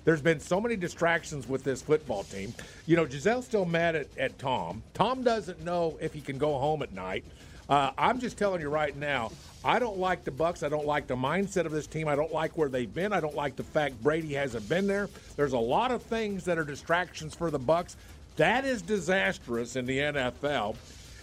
There's 0.06 0.22
been 0.22 0.40
so 0.40 0.62
many 0.62 0.76
distractions 0.76 1.50
with 1.50 1.64
this 1.64 1.82
football 1.82 2.24
team. 2.24 2.54
You 2.86 2.96
know, 2.96 3.06
Gisele's 3.06 3.46
still 3.46 3.66
mad 3.66 3.96
at, 3.96 4.08
at 4.18 4.38
Tom. 4.40 4.84
Tom 4.94 5.24
doesn't 5.24 5.64
know 5.66 5.98
if 6.00 6.14
he 6.14 6.22
can 6.22 6.38
go 6.38 6.58
home 6.58 6.84
at 6.84 6.94
night. 6.94 7.26
Uh, 7.68 7.90
I'm 7.98 8.20
just 8.20 8.38
telling 8.38 8.62
you 8.62 8.70
right 8.70 8.96
now, 8.96 9.32
I 9.64 9.80
don't 9.80 9.98
like 9.98 10.24
the 10.24 10.30
Bucks. 10.30 10.62
I 10.62 10.70
don't 10.70 10.86
like 10.86 11.08
the 11.08 11.16
mindset 11.16 11.66
of 11.66 11.72
this 11.72 11.88
team. 11.88 12.08
I 12.08 12.16
don't 12.16 12.32
like 12.32 12.56
where 12.56 12.70
they've 12.70 12.94
been. 12.94 13.12
I 13.12 13.20
don't 13.20 13.36
like 13.36 13.56
the 13.56 13.64
fact 13.64 14.02
Brady 14.04 14.34
hasn't 14.36 14.70
been 14.70 14.86
there. 14.86 15.10
There's 15.36 15.54
a 15.54 15.60
lot 15.60 15.90
of 15.90 16.04
things 16.04 16.46
that 16.46 16.60
are 16.60 16.64
distractions 16.64 17.34
for 17.34 17.50
the 17.50 17.58
Bucks. 17.58 17.98
That 18.36 18.66
is 18.66 18.84
disastrous 18.84 19.76
in 19.76 19.88
the 19.88 19.98
NFL. 19.98 20.76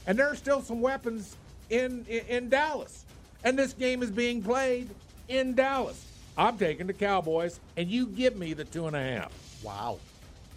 And 0.09 0.19
there 0.19 0.27
are 0.27 0.35
still 0.35 0.61
some 0.61 0.81
weapons 0.81 1.37
in, 1.71 2.05
in, 2.09 2.27
in 2.27 2.49
Dallas. 2.49 3.05
And 3.45 3.57
this 3.57 3.73
game 3.75 4.03
is 4.03 4.11
being 4.11 4.43
played 4.43 4.89
in 5.29 5.55
Dallas. 5.55 6.05
I'm 6.37 6.57
taking 6.57 6.87
the 6.87 6.93
Cowboys, 6.93 7.61
and 7.77 7.89
you 7.89 8.07
give 8.07 8.37
me 8.37 8.55
the 8.55 8.65
two 8.65 8.87
and 8.87 8.97
a 8.97 9.03
half. 9.03 9.33
Wow. 9.62 9.99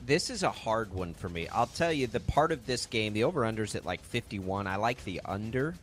This 0.06 0.30
is 0.30 0.44
a 0.44 0.52
hard 0.52 0.94
one 0.94 1.14
for 1.14 1.30
me. 1.30 1.48
I'll 1.50 1.68
tell 1.68 1.92
you, 1.92 2.08
the 2.08 2.20
part 2.20 2.52
of 2.52 2.66
this 2.66 2.86
game, 2.86 3.14
the 3.14 3.24
over 3.24 3.42
unders 3.42 3.76
at 3.76 3.86
like 3.86 4.02
51. 4.02 4.68
I 4.68 4.76
like 4.76 5.04
the 5.04 5.20
under. 5.26 5.74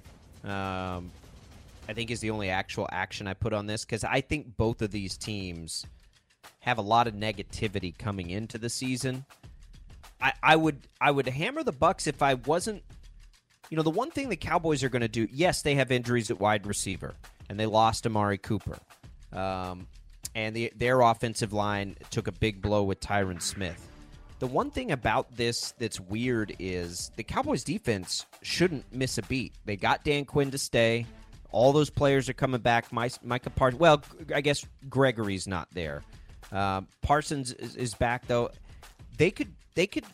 Um, 0.45 1.11
I 1.89 1.93
think 1.95 2.11
is 2.11 2.21
the 2.21 2.31
only 2.31 2.49
actual 2.49 2.89
action 2.93 3.27
I 3.27 3.35
put 3.35 3.53
on 3.53 3.67
this 3.67 3.85
because 3.85 4.05
I 4.05 4.21
think 4.21 4.57
both 4.57 4.83
of 4.83 4.91
these 4.91 5.17
teams 5.17 5.85
have 6.61 6.79
a 6.79 6.83
lot 6.83 7.07
of 7.07 7.15
negativity 7.15 7.97
coming 7.97 8.31
into 8.31 8.59
the 8.59 8.69
season. 8.69 9.25
I, 10.21 10.33
I 10.43 10.57
would 10.57 10.79
I 11.01 11.11
would 11.11 11.27
hammer 11.27 11.63
the 11.65 11.73
Bucks 11.73 12.07
if 12.07 12.23
I 12.23 12.35
wasn't. 12.35 12.83
You 13.71 13.77
know, 13.77 13.83
the 13.83 13.91
one 13.91 14.11
thing 14.11 14.29
the 14.29 14.37
Cowboys 14.37 14.85
are 14.85 14.89
going 14.89 15.03
to 15.03 15.09
do. 15.09 15.27
Yes, 15.33 15.63
they 15.63 15.75
have 15.77 15.91
injuries 15.91 16.31
at 16.31 16.39
wide 16.39 16.67
receiver, 16.67 17.15
and 17.49 17.59
they 17.59 17.67
lost 17.67 18.07
Amari 18.07 18.39
Cooper, 18.39 18.79
um, 19.33 19.87
and 20.35 20.55
the, 20.55 20.73
their 20.77 21.01
offensive 21.01 21.53
line 21.53 21.97
took 22.11 22.27
a 22.27 22.33
big 22.33 22.63
blow 22.63 22.83
with 22.83 23.01
Tyron 23.01 23.41
Smith. 23.41 23.89
The 24.39 24.47
one 24.47 24.71
thing 24.71 24.91
about 24.91 25.37
this 25.37 25.73
that's 25.79 26.01
weird 26.01 26.57
is 26.59 27.13
the 27.17 27.23
Cowboys 27.23 27.63
defense 27.63 28.27
shouldn't 28.43 28.93
miss 28.93 29.19
a 29.19 29.23
beat. 29.23 29.53
They 29.65 29.77
got 29.77 30.05
Dan 30.05 30.25
Quinn 30.25 30.51
to 30.51 30.59
stay. 30.59 31.07
All 31.53 31.73
those 31.73 31.91
players 31.91 32.29
are 32.29 32.33
coming 32.33 32.61
back. 32.61 32.93
My, 32.93 33.11
Micah 33.23 33.51
Parsons. 33.51 33.79
Well, 33.79 34.03
I 34.35 34.41
guess 34.41 34.67
Gregory's 34.89 35.47
not 35.47 35.69
there. 35.71 36.03
Uh, 36.51 36.81
Parsons 37.03 37.53
is, 37.53 37.77
is 37.77 37.95
back 37.95 38.27
though. 38.27 38.51
They 39.17 39.31
could 39.31 39.53
they 39.75 39.87
could 39.87 40.05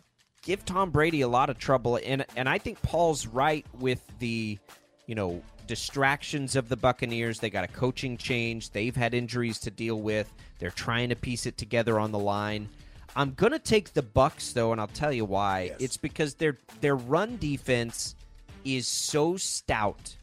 give 0.42 0.64
Tom 0.64 0.90
Brady 0.90 1.22
a 1.22 1.28
lot 1.28 1.48
of 1.48 1.58
trouble, 1.58 1.98
and 2.04 2.24
and 2.36 2.48
I 2.48 2.58
think 2.58 2.82
Paul's 2.82 3.26
right 3.26 3.64
with 3.78 4.02
the 4.18 4.58
you 5.06 5.14
know 5.14 5.42
distractions 5.68 6.56
of 6.56 6.68
the 6.68 6.76
Buccaneers. 6.76 7.38
They 7.38 7.50
got 7.50 7.62
a 7.62 7.68
coaching 7.68 8.16
change. 8.16 8.70
They've 8.70 8.96
had 8.96 9.14
injuries 9.14 9.60
to 9.60 9.70
deal 9.70 10.00
with. 10.00 10.32
They're 10.58 10.70
trying 10.70 11.10
to 11.10 11.14
piece 11.14 11.46
it 11.46 11.56
together 11.56 12.00
on 12.00 12.10
the 12.10 12.18
line. 12.18 12.68
I'm 13.14 13.34
gonna 13.34 13.58
take 13.60 13.92
the 13.92 14.02
Bucks 14.02 14.52
though, 14.52 14.72
and 14.72 14.80
I'll 14.80 14.88
tell 14.88 15.12
you 15.12 15.24
why. 15.24 15.62
Yes. 15.62 15.76
It's 15.80 15.96
because 15.96 16.34
their 16.34 16.58
their 16.80 16.96
run 16.96 17.36
defense 17.36 18.16
is 18.64 18.88
so 18.88 19.36
stout, 19.36 20.16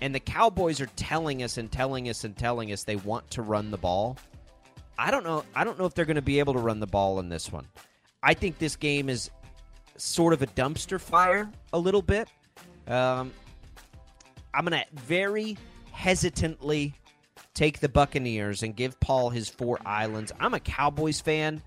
and 0.00 0.14
the 0.14 0.20
Cowboys 0.20 0.80
are 0.80 0.90
telling 0.96 1.42
us 1.42 1.58
and 1.58 1.70
telling 1.70 2.08
us 2.08 2.24
and 2.24 2.36
telling 2.36 2.72
us 2.72 2.84
they 2.84 2.96
want 2.96 3.28
to 3.32 3.42
run 3.42 3.70
the 3.70 3.76
ball. 3.76 4.16
I 4.98 5.10
don't 5.10 5.24
know. 5.24 5.44
I 5.54 5.64
don't 5.64 5.78
know 5.78 5.84
if 5.84 5.94
they're 5.94 6.04
going 6.04 6.16
to 6.16 6.22
be 6.22 6.38
able 6.38 6.54
to 6.54 6.58
run 6.58 6.80
the 6.80 6.86
ball 6.86 7.20
in 7.20 7.28
this 7.28 7.52
one. 7.52 7.66
I 8.22 8.34
think 8.34 8.58
this 8.58 8.76
game 8.76 9.08
is 9.08 9.30
sort 9.96 10.32
of 10.32 10.42
a 10.42 10.46
dumpster 10.48 11.00
fire 11.00 11.50
a 11.72 11.78
little 11.78 12.02
bit. 12.02 12.28
Um, 12.88 13.32
I'm 14.56 14.64
going 14.64 14.80
to 14.80 15.00
very 15.00 15.58
hesitantly 15.92 16.94
take 17.52 17.80
the 17.80 17.90
Buccaneers 17.90 18.62
and 18.62 18.74
give 18.74 18.98
Paul 19.00 19.28
his 19.28 19.50
four 19.50 19.78
islands. 19.84 20.32
I'm 20.40 20.54
a 20.54 20.60
Cowboys 20.60 21.20
fan, 21.20 21.60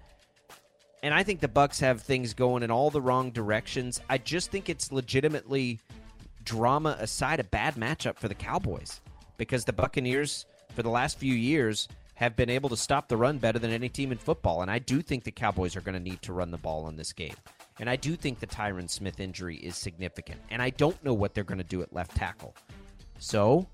and 1.04 1.13
I 1.13 1.21
think 1.21 1.39
the 1.39 1.47
Bucks 1.47 1.80
have 1.82 2.02
things 2.02 2.34
going 2.34 2.63
in 2.63 2.71
all 2.71 2.89
the 2.89 3.02
wrong 3.02 3.30
directions. 3.30 4.02
I 4.10 4.17
just 4.17 4.49
think 4.49 4.69
it's 4.69 4.91
legitimately 4.91 5.80
drama 6.43 6.97
aside 6.99 7.39
a 7.39 7.43
bad 7.43 7.75
matchup 7.75 8.17
for 8.17 8.28
the 8.28 8.34
Cowboys 8.34 9.02
because 9.38 9.65
the 9.65 9.73
Buccaneers 9.73 10.47
for 10.73 10.82
the 10.82 10.89
last 10.89 11.19
few 11.19 11.36
years 11.36 11.88
have 12.15 12.36
been 12.36 12.49
able 12.49 12.69
to 12.69 12.78
stop 12.78 13.08
the 13.08 13.15
run 13.15 13.38
better 13.38 13.60
than 13.60 13.71
any 13.71 13.88
team 13.88 14.12
in 14.12 14.17
football 14.17 14.62
and 14.62 14.71
I 14.71 14.80
do 14.80 15.02
think 15.02 15.23
the 15.23 15.32
Cowboys 15.32 15.75
are 15.75 15.82
going 15.82 15.93
to 15.93 15.99
need 15.99 16.21
to 16.23 16.34
run 16.34 16.49
the 16.49 16.58
ball 16.58 16.88
in 16.89 16.97
this 16.97 17.13
game. 17.13 17.36
And 17.80 17.89
I 17.89 17.95
do 17.95 18.15
think 18.15 18.39
the 18.39 18.47
Tyron 18.47 18.89
Smith 18.89 19.19
injury 19.19 19.56
is 19.56 19.78
significant. 19.78 20.41
And 20.49 20.62
I 20.62 20.69
don't 20.69 21.02
know 21.04 21.13
what 21.13 21.34
they're 21.34 21.45
going 21.45 21.60
to 21.60 21.63
do 21.63 21.82
at 21.82 21.93
left 21.93 22.15
tackle. 22.15 22.54
So, 23.19 23.67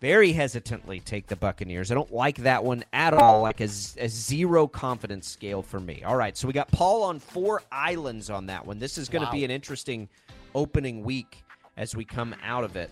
very 0.00 0.32
hesitantly 0.32 1.00
take 1.00 1.26
the 1.26 1.36
Buccaneers. 1.36 1.90
I 1.90 1.94
don't 1.94 2.12
like 2.12 2.36
that 2.38 2.62
one 2.64 2.84
at 2.92 3.12
all, 3.14 3.42
like 3.42 3.60
a 3.60 3.68
zero 3.68 4.66
confidence 4.68 5.26
scale 5.28 5.62
for 5.62 5.80
me. 5.80 6.02
All 6.04 6.16
right, 6.16 6.36
so 6.36 6.46
we 6.46 6.52
got 6.54 6.70
Paul 6.70 7.02
on 7.02 7.18
four 7.18 7.62
islands 7.72 8.30
on 8.30 8.46
that 8.46 8.64
one. 8.64 8.78
This 8.78 8.96
is 8.98 9.08
going 9.08 9.22
to 9.22 9.26
Wow. 9.26 9.32
be 9.32 9.44
an 9.44 9.50
interesting 9.50 10.08
opening 10.54 11.02
week 11.02 11.44
as 11.76 11.96
we 11.96 12.04
come 12.04 12.34
out 12.44 12.64
of 12.64 12.76
it. 12.76 12.90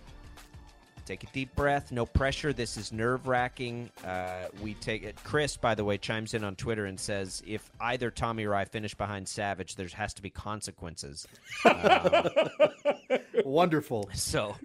Take 1.05 1.23
a 1.23 1.27
deep 1.29 1.55
breath, 1.55 1.93
no 1.93 2.05
pressure. 2.05 2.53
This 2.53 2.77
is 2.77 2.91
nerve 2.91 3.29
wracking. 3.29 3.91
Uh, 4.05 4.47
we 4.61 4.75
take 4.75 5.05
it. 5.05 5.15
Chris, 5.23 5.57
by 5.57 5.73
the 5.77 5.85
way, 5.85 5.99
chimes 5.99 6.35
in 6.35 6.43
on 6.43 6.57
Twitter 6.57 6.87
and 6.87 6.99
says 6.99 7.45
if 7.47 7.71
either 7.81 8.11
Tommy 8.11 8.45
or 8.45 8.57
I 8.57 8.65
finish 8.65 8.93
behind 8.93 9.29
Savage, 9.29 9.77
there 9.77 9.87
has 9.95 10.13
to 10.15 10.23
be 10.23 10.31
consequences. 10.31 11.29
Wonderful. 13.45 14.11
So 14.15 14.57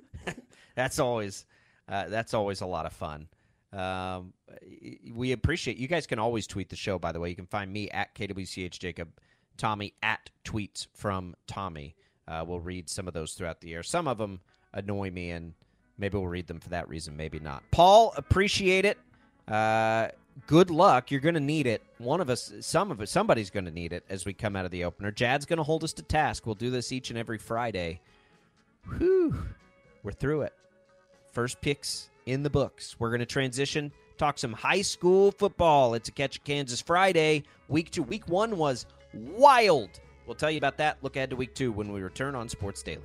that's 0.82 1.00
always 1.00 1.46
uh, 1.88 2.10
that's 2.10 2.34
always 2.34 2.62
a 2.62 2.65
lot 2.65 2.86
of 2.86 2.94
fun. 2.94 3.28
Um, 3.74 4.34
we 5.13 5.32
appreciate 5.32 5.78
you 5.78 5.88
guys 5.88 6.08
can 6.08 6.20
always 6.20 6.48
tweet 6.48 6.70
the 6.70 6.76
show. 6.76 7.00
By 7.00 7.12
the 7.12 7.20
way, 7.20 7.30
you 7.30 7.36
can 7.36 7.46
find 7.46 7.72
me 7.72 7.89
at 7.89 8.13
kwch 8.15 8.80
Jacob, 8.80 9.10
Tommy 9.58 9.94
at 10.02 10.30
tweets 10.44 10.88
from 10.94 11.36
Tommy. 11.48 11.96
Uh, 12.28 12.44
we'll 12.46 12.60
read 12.60 12.89
some 12.89 13.08
of 13.08 13.13
those 13.13 13.34
throughout 13.34 13.62
the 13.62 13.70
year. 13.70 13.84
Some 13.84 14.08
of 14.08 14.17
them 14.17 14.41
annoy 14.74 15.12
me, 15.12 15.32
and 15.32 15.54
maybe 15.98 16.17
we'll 16.17 16.28
read 16.28 16.48
them 16.48 16.60
for 16.60 16.70
that 16.70 16.89
reason. 16.89 17.15
Maybe 17.15 17.39
not. 17.39 17.63
Paul, 17.72 18.13
appreciate 18.17 18.86
it. 18.86 18.98
Uh, 19.48 20.10
good 20.48 20.70
luck. 20.70 21.12
You're 21.12 21.22
going 21.22 21.36
to 21.36 21.39
need 21.39 21.67
it. 21.67 21.82
One 21.98 22.22
of 22.22 22.30
us, 22.30 22.54
some 22.62 22.91
of 22.91 23.02
us, 23.02 23.12
somebody's 23.12 23.50
going 23.50 23.65
to 23.65 23.72
need 23.72 23.94
it 23.94 24.06
as 24.10 24.26
we 24.26 24.34
come 24.34 24.56
out 24.56 24.65
of 24.65 24.72
the 24.72 24.84
opener. 24.84 25.12
Jad's 25.12 25.46
going 25.46 25.58
to 25.58 25.63
hold 25.63 25.84
us 25.84 25.94
to 25.94 26.04
task. 26.04 26.46
We'll 26.46 26.56
do 26.56 26.70
this 26.70 26.91
each 26.91 27.10
and 27.10 27.20
every 27.20 27.38
Friday. 27.38 28.02
Whew. 28.98 29.36
We're 30.04 30.12
through 30.12 30.44
it. 30.44 30.54
First 31.32 31.62
picks 31.62 32.10
in 32.26 32.44
the 32.44 32.50
books. 32.50 32.98
We're 33.00 33.10
going 33.10 33.22
to 33.22 33.26
transition, 33.26 33.91
talk 34.17 34.38
some 34.38 34.54
high 34.54 34.82
school 34.82 35.32
football. 35.32 35.94
It's 35.94 36.10
a 36.10 36.12
Catch 36.12 36.44
Kansas 36.44 36.82
Friday. 36.82 37.44
Week 37.70 37.89
two. 37.89 38.04
Week 38.04 38.28
one 38.28 38.58
was 38.58 38.86
wild. 39.13 39.89
We'll 40.26 40.36
tell 40.36 40.52
you 40.52 40.58
about 40.58 40.78
that. 40.78 40.98
Look 41.02 41.15
ahead 41.15 41.30
to 41.30 41.36
week 41.36 41.56
two 41.56 41.72
when 41.72 41.91
we 41.91 42.02
return 42.02 42.36
on 42.36 42.50
Sports 42.50 42.84
Daily. 42.84 43.02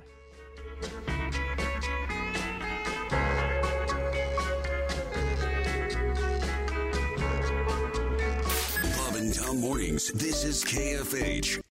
Bob 8.97 9.15
and 9.15 9.33
Tom 9.33 9.61
Mornings. 9.61 10.11
This 10.11 10.43
is 10.43 10.63
KFH. 10.65 11.61